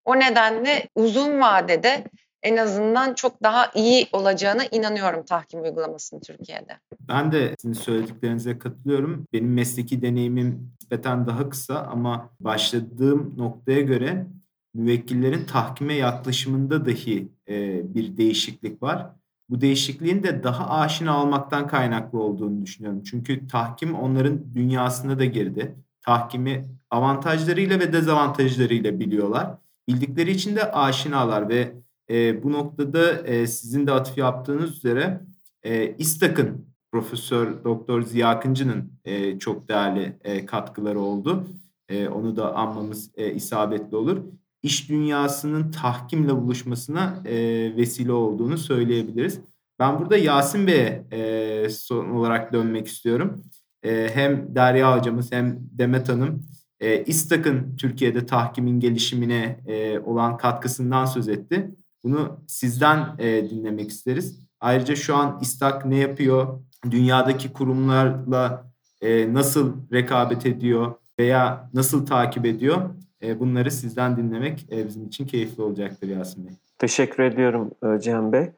O 0.05 0.19
nedenle 0.19 0.87
uzun 0.95 1.41
vadede 1.41 2.03
en 2.43 2.57
azından 2.57 3.13
çok 3.13 3.43
daha 3.43 3.71
iyi 3.75 4.07
olacağına 4.11 4.65
inanıyorum 4.65 5.25
tahkim 5.25 5.63
uygulamasının 5.63 6.21
Türkiye'de. 6.21 6.77
Ben 7.07 7.31
de 7.31 7.55
sizin 7.59 7.73
söylediklerinize 7.73 8.59
katılıyorum. 8.59 9.27
Benim 9.33 9.53
mesleki 9.53 10.01
deneyimim 10.01 10.71
nispeten 10.81 11.27
daha 11.27 11.49
kısa 11.49 11.79
ama 11.79 12.29
başladığım 12.39 13.33
noktaya 13.37 13.81
göre 13.81 14.25
müvekkillerin 14.73 15.45
tahkime 15.45 15.93
yaklaşımında 15.93 16.85
dahi 16.85 17.27
e, 17.49 17.81
bir 17.95 18.17
değişiklik 18.17 18.83
var. 18.83 19.09
Bu 19.49 19.61
değişikliğin 19.61 20.23
de 20.23 20.43
daha 20.43 20.69
aşina 20.69 21.23
olmaktan 21.23 21.67
kaynaklı 21.67 22.21
olduğunu 22.21 22.61
düşünüyorum. 22.61 23.03
Çünkü 23.03 23.47
tahkim 23.47 23.95
onların 23.95 24.53
dünyasında 24.53 25.19
da 25.19 25.25
girdi. 25.25 25.75
Tahkimi 26.01 26.69
avantajlarıyla 26.89 27.79
ve 27.79 27.93
dezavantajlarıyla 27.93 28.99
biliyorlar. 28.99 29.57
Bildikleri 29.87 30.31
için 30.31 30.55
de 30.55 30.71
aşinalar 30.71 31.49
ve 31.49 31.73
e, 32.09 32.43
bu 32.43 32.51
noktada 32.51 33.27
e, 33.27 33.47
sizin 33.47 33.87
de 33.87 33.91
atıf 33.91 34.17
yaptığınız 34.17 34.77
üzere 34.77 35.21
e, 35.63 35.95
İSTAK'ın 35.97 36.69
Profesör 36.91 37.63
Doktor 37.63 38.01
Ziya 38.01 38.29
Akıncı'nın 38.29 38.91
e, 39.05 39.39
çok 39.39 39.69
değerli 39.69 40.17
e, 40.23 40.45
katkıları 40.45 40.99
oldu. 40.99 41.47
E, 41.89 42.07
onu 42.07 42.35
da 42.35 42.55
anmamız 42.55 43.11
e, 43.17 43.33
isabetli 43.33 43.97
olur. 43.97 44.17
İş 44.63 44.89
dünyasının 44.89 45.71
tahkimle 45.71 46.35
buluşmasına 46.35 47.23
e, 47.25 47.35
vesile 47.77 48.11
olduğunu 48.11 48.57
söyleyebiliriz. 48.57 49.39
Ben 49.79 49.99
burada 49.99 50.17
Yasin 50.17 50.67
Bey'e 50.67 51.05
e, 51.11 51.69
son 51.69 52.09
olarak 52.09 52.53
dönmek 52.53 52.87
istiyorum. 52.87 53.43
E, 53.83 54.09
hem 54.13 54.55
Derya 54.55 54.97
hocamız 54.97 55.31
hem 55.31 55.59
Demet 55.71 56.09
Hanım 56.09 56.45
e, 56.79 57.03
İSTAK'ın 57.03 57.75
Türkiye'de 57.75 58.25
tahkimin 58.25 58.79
gelişimine 58.79 59.59
e, 59.67 59.99
olan 59.99 60.37
katkısından 60.37 61.05
söz 61.05 61.27
etti. 61.27 61.75
Bunu 62.03 62.39
sizden 62.47 63.15
e, 63.19 63.49
dinlemek 63.49 63.89
isteriz. 63.89 64.39
Ayrıca 64.59 64.95
şu 64.95 65.15
an 65.15 65.39
İSTAK 65.41 65.85
ne 65.85 65.95
yapıyor? 65.95 66.59
Dünyadaki 66.91 67.53
kurumlarla 67.53 68.65
e, 69.01 69.33
nasıl 69.33 69.73
rekabet 69.93 70.45
ediyor 70.45 70.93
veya 71.19 71.69
nasıl 71.73 72.05
takip 72.05 72.45
ediyor? 72.45 72.89
E, 73.23 73.39
bunları 73.39 73.71
sizden 73.71 74.17
dinlemek 74.17 74.67
e, 74.71 74.87
bizim 74.87 75.05
için 75.05 75.25
keyifli 75.25 75.63
olacaktır 75.63 76.07
Yasin 76.07 76.47
Bey. 76.47 76.53
Teşekkür 76.77 77.23
ediyorum 77.23 77.71
e, 77.83 77.99
Cihan 77.99 78.33
Bey. 78.33 78.49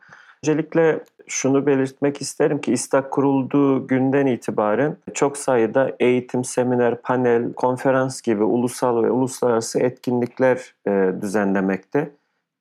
Öncelikle 0.43 1.04
şunu 1.27 1.65
belirtmek 1.65 2.21
isterim 2.21 2.62
ki 2.62 2.73
İSTAK 2.73 3.12
kurulduğu 3.12 3.88
günden 3.88 4.25
itibaren 4.25 4.97
çok 5.13 5.38
sayıda 5.38 5.95
eğitim, 5.99 6.43
seminer, 6.43 7.01
panel, 7.01 7.54
konferans 7.54 8.21
gibi 8.21 8.43
ulusal 8.43 9.04
ve 9.04 9.12
uluslararası 9.12 9.80
etkinlikler 9.80 10.73
e, 10.88 11.21
düzenlemekte. 11.21 12.12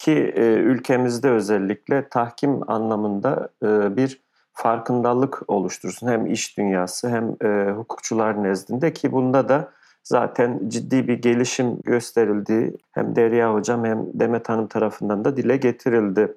Ki 0.00 0.32
e, 0.36 0.42
ülkemizde 0.42 1.30
özellikle 1.30 2.08
tahkim 2.08 2.70
anlamında 2.70 3.48
e, 3.62 3.96
bir 3.96 4.20
farkındalık 4.52 5.42
oluştursun. 5.48 6.08
Hem 6.08 6.26
iş 6.26 6.58
dünyası 6.58 7.08
hem 7.08 7.36
e, 7.50 7.70
hukukçular 7.70 8.42
nezdinde 8.42 8.92
ki 8.92 9.12
bunda 9.12 9.48
da 9.48 9.72
zaten 10.04 10.60
ciddi 10.68 11.08
bir 11.08 11.22
gelişim 11.22 11.80
gösterildi. 11.84 12.76
Hem 12.92 13.16
Derya 13.16 13.54
Hocam 13.54 13.84
hem 13.84 14.06
Demet 14.14 14.48
Hanım 14.48 14.66
tarafından 14.66 15.24
da 15.24 15.36
dile 15.36 15.56
getirildi. 15.56 16.34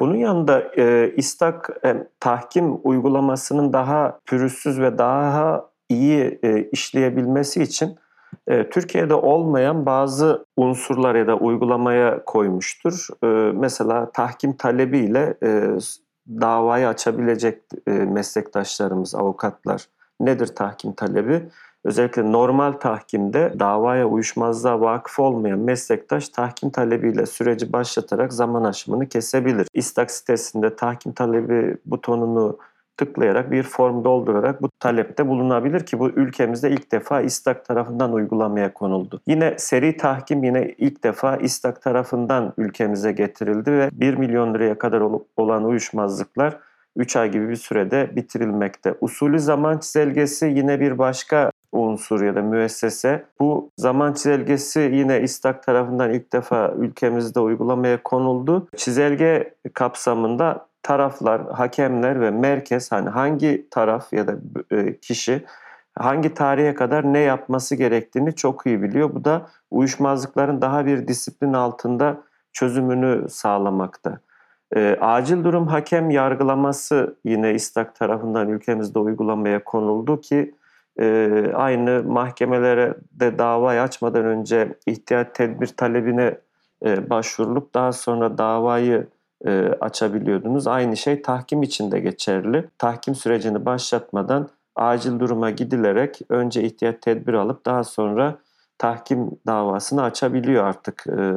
Bunun 0.00 0.16
yanında 0.16 0.62
e, 0.76 1.12
İSTAK 1.16 1.70
e, 1.84 2.06
tahkim 2.20 2.78
uygulamasının 2.84 3.72
daha 3.72 4.18
pürüzsüz 4.26 4.80
ve 4.80 4.98
daha 4.98 5.70
iyi 5.88 6.38
e, 6.42 6.62
işleyebilmesi 6.62 7.62
için 7.62 7.98
Türkiye'de 8.70 9.14
olmayan 9.14 9.86
bazı 9.86 10.46
unsurlar 10.56 11.14
ya 11.14 11.26
da 11.26 11.36
uygulamaya 11.36 12.24
koymuştur. 12.24 13.08
E, 13.24 13.52
mesela 13.52 14.10
tahkim 14.10 14.52
talebiyle 14.52 15.34
e, 15.42 15.78
davayı 16.28 16.88
açabilecek 16.88 17.62
e, 17.86 17.90
meslektaşlarımız, 17.90 19.14
avukatlar 19.14 19.86
nedir 20.20 20.46
tahkim 20.46 20.92
talebi? 20.92 21.42
Özellikle 21.84 22.32
normal 22.32 22.72
tahkimde 22.72 23.54
davaya 23.58 24.06
uyuşmazlığa 24.06 24.80
vakıf 24.80 25.18
olmayan 25.18 25.58
meslektaş 25.58 26.28
tahkim 26.28 26.70
talebiyle 26.70 27.26
süreci 27.26 27.72
başlatarak 27.72 28.32
zaman 28.32 28.64
aşımını 28.64 29.08
kesebilir. 29.08 29.68
İstak 29.74 30.10
sitesinde 30.10 30.76
tahkim 30.76 31.12
talebi 31.12 31.76
butonunu 31.86 32.58
tıklayarak 33.00 33.50
bir 33.50 33.62
form 33.62 34.04
doldurarak 34.04 34.62
bu 34.62 34.68
talepte 34.80 35.28
bulunabilir 35.28 35.86
ki 35.86 35.98
bu 35.98 36.08
ülkemizde 36.08 36.70
ilk 36.70 36.92
defa 36.92 37.20
İstak 37.20 37.64
tarafından 37.64 38.12
uygulamaya 38.12 38.72
konuldu. 38.72 39.20
Yine 39.26 39.54
seri 39.58 39.96
tahkim 39.96 40.44
yine 40.44 40.74
ilk 40.78 41.04
defa 41.04 41.36
İstak 41.36 41.82
tarafından 41.82 42.52
ülkemize 42.58 43.12
getirildi 43.12 43.72
ve 43.72 43.90
1 43.92 44.14
milyon 44.14 44.54
liraya 44.54 44.78
kadar 44.78 45.02
olan 45.36 45.64
uyuşmazlıklar 45.64 46.56
3 46.96 47.16
ay 47.16 47.30
gibi 47.30 47.48
bir 47.48 47.56
sürede 47.56 48.10
bitirilmekte. 48.16 48.94
Usulü 49.00 49.40
zaman 49.40 49.78
çizelgesi 49.78 50.46
yine 50.46 50.80
bir 50.80 50.98
başka 50.98 51.50
unsur 51.72 52.22
ya 52.22 52.34
da 52.34 52.42
müessese. 52.42 53.24
Bu 53.40 53.70
zaman 53.76 54.12
çizelgesi 54.12 54.80
yine 54.80 55.20
İstak 55.20 55.62
tarafından 55.62 56.10
ilk 56.10 56.32
defa 56.32 56.74
ülkemizde 56.78 57.40
uygulamaya 57.40 58.02
konuldu. 58.02 58.68
Çizelge 58.76 59.54
kapsamında 59.74 60.69
taraflar, 60.82 61.52
hakemler 61.52 62.20
ve 62.20 62.30
merkez 62.30 62.92
hani 62.92 63.08
hangi 63.08 63.66
taraf 63.70 64.12
ya 64.12 64.26
da 64.26 64.34
e, 64.70 64.96
kişi 65.00 65.44
hangi 65.98 66.34
tarihe 66.34 66.74
kadar 66.74 67.12
ne 67.12 67.18
yapması 67.18 67.74
gerektiğini 67.74 68.34
çok 68.34 68.66
iyi 68.66 68.82
biliyor. 68.82 69.14
Bu 69.14 69.24
da 69.24 69.46
uyuşmazlıkların 69.70 70.62
daha 70.62 70.86
bir 70.86 71.08
disiplin 71.08 71.52
altında 71.52 72.22
çözümünü 72.52 73.28
sağlamakta. 73.28 74.18
E, 74.76 74.96
acil 75.00 75.44
durum 75.44 75.66
hakem 75.66 76.10
yargılaması 76.10 77.16
yine 77.24 77.54
İstak 77.54 77.94
tarafından 77.94 78.48
ülkemizde 78.48 78.98
uygulamaya 78.98 79.64
konuldu 79.64 80.20
ki 80.20 80.54
e, 81.00 81.44
aynı 81.54 82.02
mahkemelere 82.02 82.94
de 83.12 83.38
davayı 83.38 83.82
açmadan 83.82 84.24
önce 84.24 84.74
ihtiyat 84.86 85.34
tedbir 85.34 85.66
talebine 85.66 86.38
e, 86.86 87.10
başvurulup 87.10 87.74
daha 87.74 87.92
sonra 87.92 88.38
davayı 88.38 89.06
e, 89.46 89.74
açabiliyordunuz. 89.80 90.66
Aynı 90.66 90.96
şey 90.96 91.22
tahkim 91.22 91.62
için 91.62 91.90
de 91.90 92.00
geçerli. 92.00 92.68
Tahkim 92.78 93.14
sürecini 93.14 93.64
başlatmadan 93.64 94.48
acil 94.76 95.20
duruma 95.20 95.50
gidilerek 95.50 96.20
önce 96.28 96.62
ihtiyat 96.62 97.02
tedbir 97.02 97.34
alıp 97.34 97.66
daha 97.66 97.84
sonra 97.84 98.38
tahkim 98.78 99.30
davasını 99.46 100.02
açabiliyor 100.02 100.64
artık 100.64 101.06
e, 101.06 101.32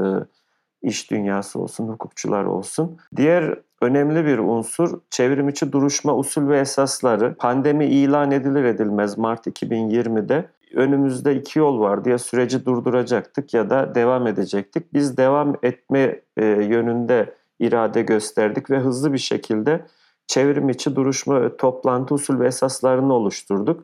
iş 0.81 1.11
dünyası 1.11 1.59
olsun, 1.59 1.87
hukukçular 1.87 2.43
olsun. 2.43 2.97
Diğer 3.15 3.55
önemli 3.81 4.25
bir 4.25 4.37
unsur 4.37 4.99
çevrimiçi 5.09 5.71
duruşma 5.71 6.17
usul 6.17 6.49
ve 6.49 6.59
esasları. 6.59 7.35
Pandemi 7.35 7.85
ilan 7.85 8.31
edilir 8.31 8.63
edilmez 8.63 9.17
Mart 9.17 9.47
2020'de 9.47 10.45
önümüzde 10.73 11.35
iki 11.35 11.59
yol 11.59 11.79
vardı. 11.79 12.09
Ya 12.09 12.17
süreci 12.17 12.65
durduracaktık 12.65 13.53
ya 13.53 13.69
da 13.69 13.95
devam 13.95 14.27
edecektik. 14.27 14.93
Biz 14.93 15.17
devam 15.17 15.55
etme 15.63 16.21
e, 16.37 16.45
yönünde 16.45 17.33
irade 17.67 18.01
gösterdik 18.01 18.69
ve 18.69 18.79
hızlı 18.79 19.13
bir 19.13 19.17
şekilde 19.17 19.85
çevrim 20.27 20.69
içi 20.69 20.95
duruşma, 20.95 21.57
toplantı 21.57 22.13
usul 22.13 22.39
ve 22.39 22.47
esaslarını 22.47 23.13
oluşturduk. 23.13 23.83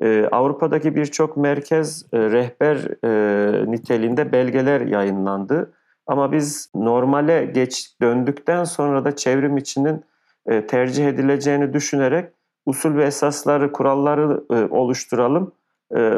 Ee, 0.00 0.28
Avrupa'daki 0.32 0.94
birçok 0.94 1.36
merkez 1.36 2.06
e, 2.12 2.18
rehber 2.18 3.04
e, 3.04 3.70
niteliğinde 3.70 4.32
belgeler 4.32 4.80
yayınlandı. 4.80 5.72
Ama 6.06 6.32
biz 6.32 6.70
normale 6.74 7.44
geç 7.44 7.96
döndükten 8.00 8.64
sonra 8.64 9.04
da 9.04 9.16
çevrim 9.16 9.56
içinin 9.56 10.04
e, 10.46 10.66
tercih 10.66 11.08
edileceğini 11.08 11.72
düşünerek 11.72 12.32
usul 12.66 12.96
ve 12.96 13.04
esasları, 13.04 13.72
kuralları 13.72 14.44
e, 14.50 14.74
oluşturalım, 14.74 15.52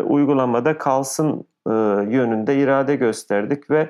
uygulamada 0.04 0.78
kalsın 0.78 1.44
yönünde 2.10 2.56
irade 2.56 2.96
gösterdik 2.96 3.70
ve 3.70 3.88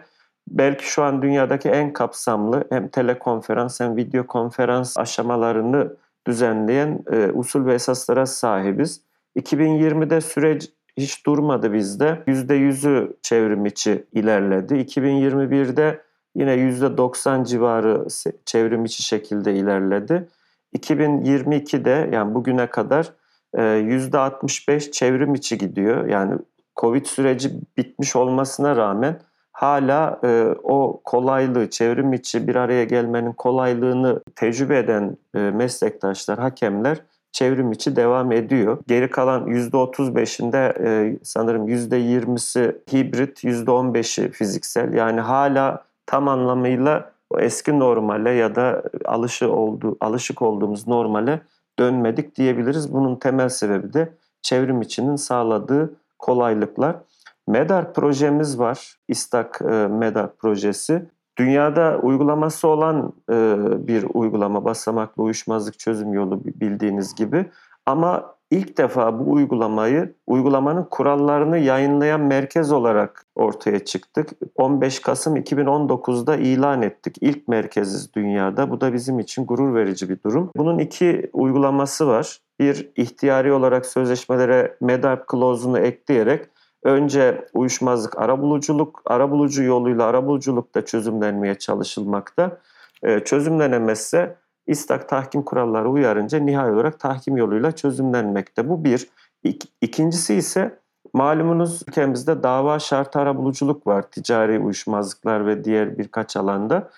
belki 0.49 0.91
şu 0.91 1.03
an 1.03 1.23
dünyadaki 1.23 1.69
en 1.69 1.93
kapsamlı 1.93 2.65
hem 2.71 2.89
telekonferans 2.89 3.81
hem 3.81 3.97
video 3.97 4.27
konferans 4.27 4.99
aşamalarını 4.99 5.97
düzenleyen 6.27 7.05
e, 7.13 7.31
usul 7.33 7.67
ve 7.67 7.75
esaslara 7.75 8.27
sahibiz. 8.27 9.01
2020'de 9.37 10.21
süreç 10.21 10.71
hiç 10.97 11.27
durmadı 11.27 11.73
bizde. 11.73 12.23
%100'ü 12.27 13.13
çevrim 13.23 13.67
içi 13.67 14.05
ilerledi. 14.13 14.75
2021'de 14.75 16.03
yine 16.35 16.55
%90 16.55 17.45
civarı 17.45 18.07
çevrim 18.45 18.85
içi 18.85 19.03
şekilde 19.03 19.55
ilerledi. 19.55 20.29
2022'de 20.77 22.11
yani 22.13 22.35
bugüne 22.35 22.67
kadar 22.67 23.13
%65 23.55 24.73
e, 24.73 24.81
çevrim 24.81 25.35
içi 25.35 25.59
gidiyor. 25.59 26.07
Yani 26.07 26.39
Covid 26.77 27.07
süreci 27.07 27.51
bitmiş 27.77 28.17
olmasına 28.17 28.77
rağmen 28.77 29.21
hala 29.57 30.21
e, 30.25 30.55
o 30.63 31.01
kolaylığı, 31.05 31.71
çevrim 31.71 32.13
içi 32.13 32.49
bir 32.49 32.57
araya 32.57 32.85
gelmenin 32.85 33.33
kolaylığını 33.33 34.21
tecrübe 34.37 34.79
eden 34.79 35.17
e, 35.35 35.39
meslektaşlar, 35.39 36.39
hakemler 36.39 36.99
çevrim 37.33 37.73
içi 37.73 37.97
devam 37.97 38.33
ediyor. 38.33 38.79
Geri 38.89 39.11
kalan 39.11 39.47
%35'inde 39.47 40.83
e, 40.87 41.19
sanırım 41.23 41.69
%20'si 41.69 42.77
hibrit, 42.93 43.45
%15'i 43.45 44.31
fiziksel. 44.31 44.95
Yani 44.95 45.21
hala 45.21 45.85
tam 46.07 46.29
anlamıyla 46.29 47.11
o 47.31 47.41
eski 47.41 47.79
normale 47.79 48.31
ya 48.31 48.55
da 48.55 48.83
alışı 49.05 49.53
oldu, 49.53 49.97
alışık 50.01 50.43
olduğumuz 50.43 50.87
normale 50.87 51.41
dönmedik 51.79 52.37
diyebiliriz. 52.37 52.93
Bunun 52.93 53.17
temel 53.17 53.49
sebebi 53.49 53.93
de 53.93 54.13
çevrim 54.43 54.83
içinin 54.83 55.17
sağladığı 55.17 55.95
kolaylıklar. 56.19 56.97
MEDAR 57.47 57.93
projemiz 57.93 58.59
var. 58.59 58.97
İstak 59.09 59.61
e, 59.63 59.87
MEDAR 59.87 60.37
projesi. 60.37 61.09
Dünyada 61.39 61.99
uygulaması 62.03 62.69
olan 62.69 63.13
e, 63.31 63.57
bir 63.87 64.07
uygulama 64.15 64.65
basamaklı 64.65 65.23
uyuşmazlık 65.23 65.79
çözüm 65.79 66.13
yolu 66.13 66.45
bildiğiniz 66.45 67.15
gibi. 67.15 67.47
Ama 67.87 68.37
ilk 68.51 68.79
defa 68.79 69.19
bu 69.19 69.33
uygulamayı, 69.33 70.15
uygulamanın 70.27 70.87
kurallarını 70.91 71.59
yayınlayan 71.59 72.21
merkez 72.21 72.73
olarak 72.73 73.27
ortaya 73.35 73.85
çıktık. 73.85 74.31
15 74.57 75.01
Kasım 75.01 75.37
2019'da 75.37 76.37
ilan 76.37 76.83
ettik. 76.83 77.17
İlk 77.21 77.49
merkeziz 77.49 78.15
dünyada. 78.15 78.71
Bu 78.71 78.81
da 78.81 78.93
bizim 78.93 79.19
için 79.19 79.47
gurur 79.47 79.75
verici 79.75 80.09
bir 80.09 80.23
durum. 80.23 80.51
Bunun 80.57 80.79
iki 80.79 81.31
uygulaması 81.33 82.07
var. 82.07 82.39
Bir 82.61 82.91
ihtiyari 82.97 83.53
olarak 83.53 83.87
sözleşmelere 83.87 84.77
MEDAR 84.81 85.23
clause'unu 85.31 85.79
ekleyerek 85.79 86.56
önce 86.87 87.49
uyuşmazlık 87.55 88.19
arabuluculuk, 88.19 89.03
arabulucu 89.05 89.63
yoluyla 89.63 90.05
arabuluculukta 90.05 90.85
çözümlenmeye 90.85 91.55
çalışılmakta. 91.55 92.59
E, 93.03 93.21
çözümlenemezse 93.21 94.37
istak 94.67 95.09
tahkim 95.09 95.43
kuralları 95.43 95.91
uyarınca 95.91 96.39
nihai 96.39 96.73
olarak 96.73 97.01
tahkim 97.01 97.37
yoluyla 97.37 97.73
çözümlenmekte. 97.73 98.69
Bu 98.69 98.85
bir. 98.85 99.09
İk, 99.45 99.63
ikincisi 99.81 100.35
ise 100.35 100.79
malumunuz 101.13 101.83
ülkemizde 101.89 102.43
dava 102.43 102.79
şartı 102.79 103.19
arabuluculuk 103.19 103.87
var. 103.87 104.03
Ticari 104.11 104.59
uyuşmazlıklar 104.59 105.47
ve 105.47 105.65
diğer 105.65 105.99
birkaç 105.99 106.37
alanda. 106.37 106.91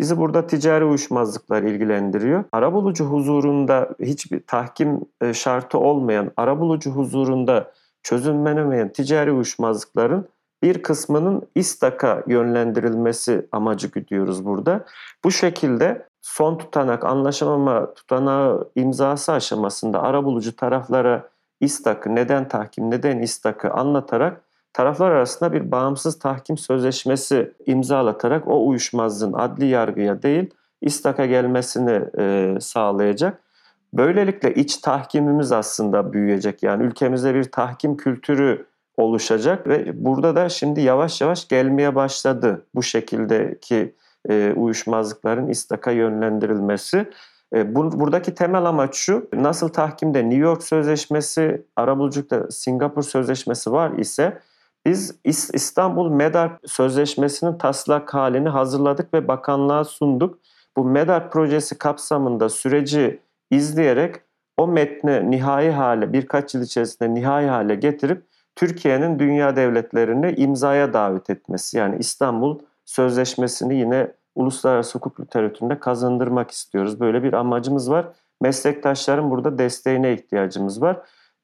Bizi 0.00 0.18
burada 0.18 0.46
ticari 0.46 0.84
uyuşmazlıklar 0.84 1.62
ilgilendiriyor. 1.62 2.44
Arabulucu 2.52 3.04
huzurunda 3.04 3.88
hiçbir 4.00 4.40
tahkim 4.46 5.00
e, 5.20 5.34
şartı 5.34 5.78
olmayan 5.78 6.32
arabulucu 6.36 6.90
huzurunda 6.90 7.72
çözümlenemeyen 8.06 8.88
ticari 8.88 9.32
uyuşmazlıkların 9.32 10.28
bir 10.62 10.82
kısmının 10.82 11.42
İSTAK'a 11.54 12.22
yönlendirilmesi 12.26 13.46
amacı 13.52 13.88
güdüyoruz 13.88 14.44
burada. 14.44 14.84
Bu 15.24 15.30
şekilde 15.30 16.08
son 16.22 16.58
tutanak, 16.58 17.04
anlaşamama 17.04 17.94
tutanağı 17.94 18.70
imzası 18.74 19.32
aşamasında 19.32 20.02
arabulucu 20.02 20.56
taraflara 20.56 21.28
İSTAK'ı, 21.60 22.14
neden 22.14 22.48
tahkim, 22.48 22.90
neden 22.90 23.18
İSTAK'ı 23.18 23.70
anlatarak 23.70 24.40
taraflar 24.72 25.10
arasında 25.10 25.52
bir 25.52 25.70
bağımsız 25.70 26.18
tahkim 26.18 26.58
sözleşmesi 26.58 27.52
imzalatarak 27.66 28.48
o 28.48 28.66
uyuşmazlığın 28.66 29.32
adli 29.32 29.66
yargıya 29.66 30.22
değil 30.22 30.50
İSTAK'a 30.80 31.26
gelmesini 31.26 32.04
e, 32.18 32.54
sağlayacak. 32.60 33.45
Böylelikle 33.94 34.54
iç 34.54 34.76
tahkimimiz 34.76 35.52
aslında 35.52 36.12
büyüyecek. 36.12 36.62
Yani 36.62 36.84
ülkemizde 36.84 37.34
bir 37.34 37.44
tahkim 37.44 37.96
kültürü 37.96 38.66
oluşacak 38.96 39.66
ve 39.68 40.04
burada 40.04 40.36
da 40.36 40.48
şimdi 40.48 40.80
yavaş 40.80 41.20
yavaş 41.20 41.48
gelmeye 41.48 41.94
başladı 41.94 42.66
bu 42.74 42.82
şekildeki 42.82 43.94
e, 44.28 44.52
uyuşmazlıkların 44.56 45.48
istaka 45.48 45.90
yönlendirilmesi. 45.90 47.10
E, 47.54 47.74
bu, 47.74 48.00
buradaki 48.00 48.34
temel 48.34 48.64
amaç 48.64 48.94
şu, 48.94 49.28
nasıl 49.32 49.68
tahkimde 49.68 50.24
New 50.24 50.44
York 50.44 50.62
Sözleşmesi, 50.62 51.62
Arabuluculukta 51.76 52.50
Singapur 52.50 53.02
Sözleşmesi 53.02 53.72
var 53.72 53.92
ise 53.98 54.38
biz 54.86 55.14
İstanbul 55.52 56.10
MEDAR 56.10 56.58
Sözleşmesi'nin 56.66 57.58
taslak 57.58 58.14
halini 58.14 58.48
hazırladık 58.48 59.14
ve 59.14 59.28
bakanlığa 59.28 59.84
sunduk. 59.84 60.38
Bu 60.76 60.84
MEDAR 60.84 61.30
projesi 61.30 61.78
kapsamında 61.78 62.48
süreci 62.48 63.20
izleyerek 63.50 64.16
o 64.56 64.66
metni 64.66 65.30
nihai 65.30 65.70
hale 65.70 66.12
birkaç 66.12 66.54
yıl 66.54 66.62
içerisinde 66.62 67.14
nihai 67.14 67.46
hale 67.46 67.74
getirip 67.74 68.26
Türkiye'nin 68.56 69.18
dünya 69.18 69.56
devletlerini 69.56 70.34
imzaya 70.36 70.92
davet 70.92 71.30
etmesi. 71.30 71.78
Yani 71.78 71.96
İstanbul 71.98 72.58
Sözleşmesi'ni 72.84 73.74
yine 73.76 74.12
uluslararası 74.34 74.98
hukuk 74.98 75.20
literatüründe 75.20 75.78
kazandırmak 75.78 76.50
istiyoruz. 76.50 77.00
Böyle 77.00 77.22
bir 77.22 77.32
amacımız 77.32 77.90
var. 77.90 78.08
Meslektaşların 78.40 79.30
burada 79.30 79.58
desteğine 79.58 80.12
ihtiyacımız 80.12 80.82
var. 80.82 81.00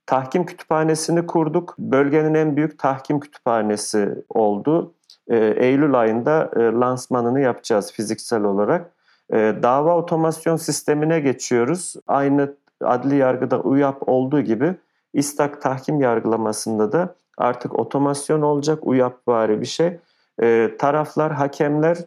Tahkim 0.07 0.47
kütüphanesini 0.47 1.27
kurduk. 1.27 1.75
Bölgenin 1.79 2.35
en 2.35 2.57
büyük 2.57 2.79
tahkim 2.79 3.21
kütüphanesi 3.21 4.09
oldu. 4.29 4.95
Ee, 5.29 5.37
Eylül 5.37 5.95
ayında 5.95 6.51
e, 6.57 6.61
lansmanını 6.61 7.41
yapacağız 7.41 7.93
fiziksel 7.93 8.45
olarak. 8.45 8.91
Ee, 9.33 9.55
dava 9.63 9.97
otomasyon 9.97 10.57
sistemine 10.57 11.21
geçiyoruz. 11.21 11.95
Aynı 12.07 12.55
adli 12.85 13.17
yargıda 13.17 13.61
UYAP 13.61 14.09
olduğu 14.09 14.41
gibi 14.41 14.75
İstak 15.13 15.63
tahkim 15.63 16.01
yargılamasında 16.01 16.93
da 16.93 17.15
artık 17.39 17.79
otomasyon 17.79 18.43
olacak 18.43 18.87
UYAP 18.87 19.29
vari 19.29 19.61
bir 19.61 19.67
şey. 19.67 19.99
Ee, 20.43 20.77
taraflar, 20.79 21.33
hakemler 21.33 21.99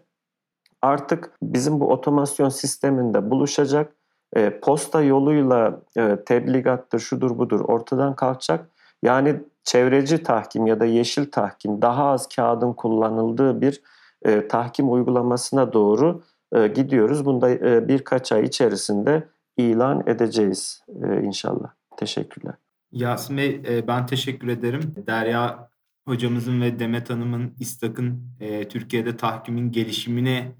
artık 0.81 1.31
bizim 1.43 1.79
bu 1.79 1.91
otomasyon 1.91 2.49
sisteminde 2.49 3.31
buluşacak. 3.31 3.95
E, 4.35 4.59
posta 4.59 5.01
yoluyla 5.01 5.81
e, 5.97 6.17
tebligattır, 6.25 6.99
şudur 6.99 7.37
budur 7.37 7.59
ortadan 7.59 8.15
kalkacak. 8.15 8.69
Yani 9.03 9.41
çevreci 9.63 10.23
tahkim 10.23 10.67
ya 10.67 10.79
da 10.79 10.85
yeşil 10.85 11.31
tahkim 11.31 11.81
daha 11.81 12.05
az 12.05 12.27
kağıdın 12.35 12.73
kullanıldığı 12.73 13.61
bir 13.61 13.81
e, 14.25 14.47
tahkim 14.47 14.93
uygulamasına 14.93 15.73
doğru 15.73 16.23
e, 16.55 16.67
gidiyoruz. 16.67 17.25
Bunu 17.25 17.41
da 17.41 17.49
e, 17.49 17.87
birkaç 17.87 18.31
ay 18.31 18.43
içerisinde 18.43 19.27
ilan 19.57 20.03
edeceğiz 20.07 20.83
e, 21.03 21.21
inşallah. 21.21 21.73
Teşekkürler. 21.97 22.55
Yasin 22.91 23.37
Bey 23.37 23.61
e, 23.67 23.87
ben 23.87 24.05
teşekkür 24.05 24.47
ederim. 24.47 24.95
Derya 25.07 25.69
hocamızın 26.07 26.61
ve 26.61 26.79
Demet 26.79 27.09
Hanım'ın 27.09 27.53
İstak'ın 27.59 28.23
e, 28.39 28.67
Türkiye'de 28.67 29.17
tahkimin 29.17 29.71
gelişimine 29.71 30.51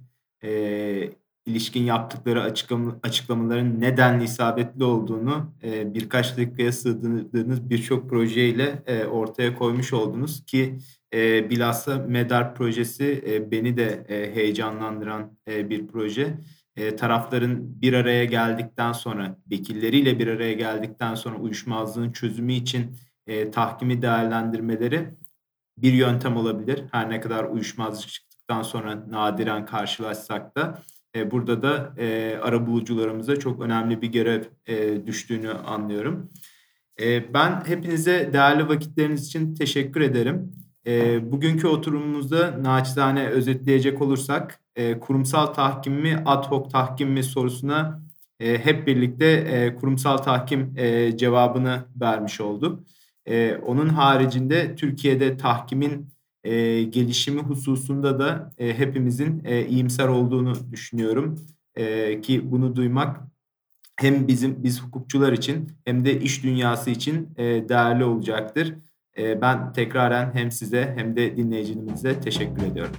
ilişkin 1.46 1.84
yaptıkları 1.84 2.42
açıklama, 2.42 3.00
açıklamaların 3.04 3.82
nedenli 3.82 4.24
isabetli 4.24 4.84
olduğunu 4.84 5.52
e, 5.64 5.94
birkaç 5.94 6.38
dakikaya 6.38 6.72
sığdırdığınız 6.72 7.70
birçok 7.70 8.10
projeyle 8.10 8.84
e, 8.88 9.06
ortaya 9.06 9.56
koymuş 9.56 9.94
oldunuz 9.94 10.46
ki 10.46 10.78
e, 11.14 11.50
bilhassa 11.50 12.06
MEDAR 12.08 12.56
projesi 12.56 13.24
e, 13.28 13.52
beni 13.52 13.78
de 13.78 14.06
e, 14.10 14.36
heyecanlandıran 14.36 15.38
e, 15.48 15.70
bir 15.70 15.88
proje. 15.88 16.38
E, 16.76 16.96
tarafların 16.96 17.82
bir 17.82 17.94
araya 17.94 18.26
geldikten 18.26 18.92
sonra, 18.92 19.38
vekilleriyle 19.52 20.20
bir 20.20 20.28
araya 20.28 20.54
geldikten 20.54 21.16
sonra 21.16 21.38
uyuşmazlığın 21.38 22.12
çözümü 22.12 22.54
için 22.54 22.98
e, 23.28 23.52
tahkimi 23.52 24.02
değerlendirmeleri 24.02 25.10
bir 25.78 25.94
yöntem 25.94 26.38
olabilir. 26.38 26.84
Her 26.92 27.10
ne 27.10 27.22
kadar 27.22 27.44
uyuşmazlık 27.44 28.10
çıktıktan 28.10 28.62
sonra 28.62 29.06
nadiren 29.10 29.66
karşılaşsak 29.66 30.58
da 30.58 30.82
e, 31.16 31.32
burada 31.32 31.62
da 31.62 31.94
e, 31.98 32.38
ara 32.42 32.68
bulucularımıza 32.68 33.40
çok 33.40 33.62
önemli 33.62 34.02
bir 34.02 34.08
görev 34.08 34.44
e, 34.68 35.08
düştüğünü 35.08 35.52
anlıyorum. 35.52 36.32
E, 37.02 37.34
ben 37.34 37.64
hepinize 37.66 38.30
değerli 38.34 38.70
vakitleriniz 38.70 39.28
için 39.28 39.56
teşekkür 39.56 40.02
ederim. 40.02 40.52
E, 40.88 41.32
bugünkü 41.32 41.68
oturumumuzda 41.68 42.64
naçizane 42.64 43.28
özetleyecek 43.28 44.02
olursak 44.02 44.60
e, 44.76 45.00
kurumsal 45.00 45.46
tahkim 45.46 45.94
mi 45.94 46.24
ad 46.26 46.46
hoc 46.46 46.72
tahkim 46.72 47.10
mi 47.10 47.24
sorusuna 47.24 48.02
e, 48.40 48.58
hep 48.66 48.88
birlikte 48.88 49.26
e, 49.26 49.76
kurumsal 49.76 50.18
tahkim 50.18 50.74
e, 50.78 51.18
cevabını 51.18 51.86
vermiş 52.02 52.42
olduk. 52.42 52.84
E, 53.26 53.56
onun 53.56 53.90
haricinde 53.90 54.76
Türkiye'de 54.76 55.38
tahkimin 55.38 56.15
e, 56.46 56.84
gelişimi 56.84 57.42
hususunda 57.42 58.20
da 58.20 58.52
e, 58.58 58.78
hepimizin 58.78 59.42
e, 59.46 59.68
iyimser 59.68 60.08
olduğunu 60.08 60.72
düşünüyorum. 60.72 61.36
E, 61.76 62.22
ki 62.22 62.52
bunu 62.52 62.76
duymak 62.76 63.22
hem 63.96 64.28
bizim 64.28 64.64
biz 64.64 64.84
hukukçular 64.84 65.34
için 65.34 65.72
hem 65.86 66.06
de 66.06 66.20
iş 66.20 66.44
dünyası 66.44 66.90
için 66.90 67.30
e, 67.38 67.44
değerli 67.70 68.04
olacaktır. 68.04 68.76
E, 69.18 69.42
ben 69.42 69.74
tekraren 69.74 70.32
hem 70.34 70.52
size 70.52 70.94
hem 70.98 71.16
de 71.16 71.38
dinleyicilerimize 71.38 72.20
teşekkür 72.20 72.64
ediyorum. 72.64 72.96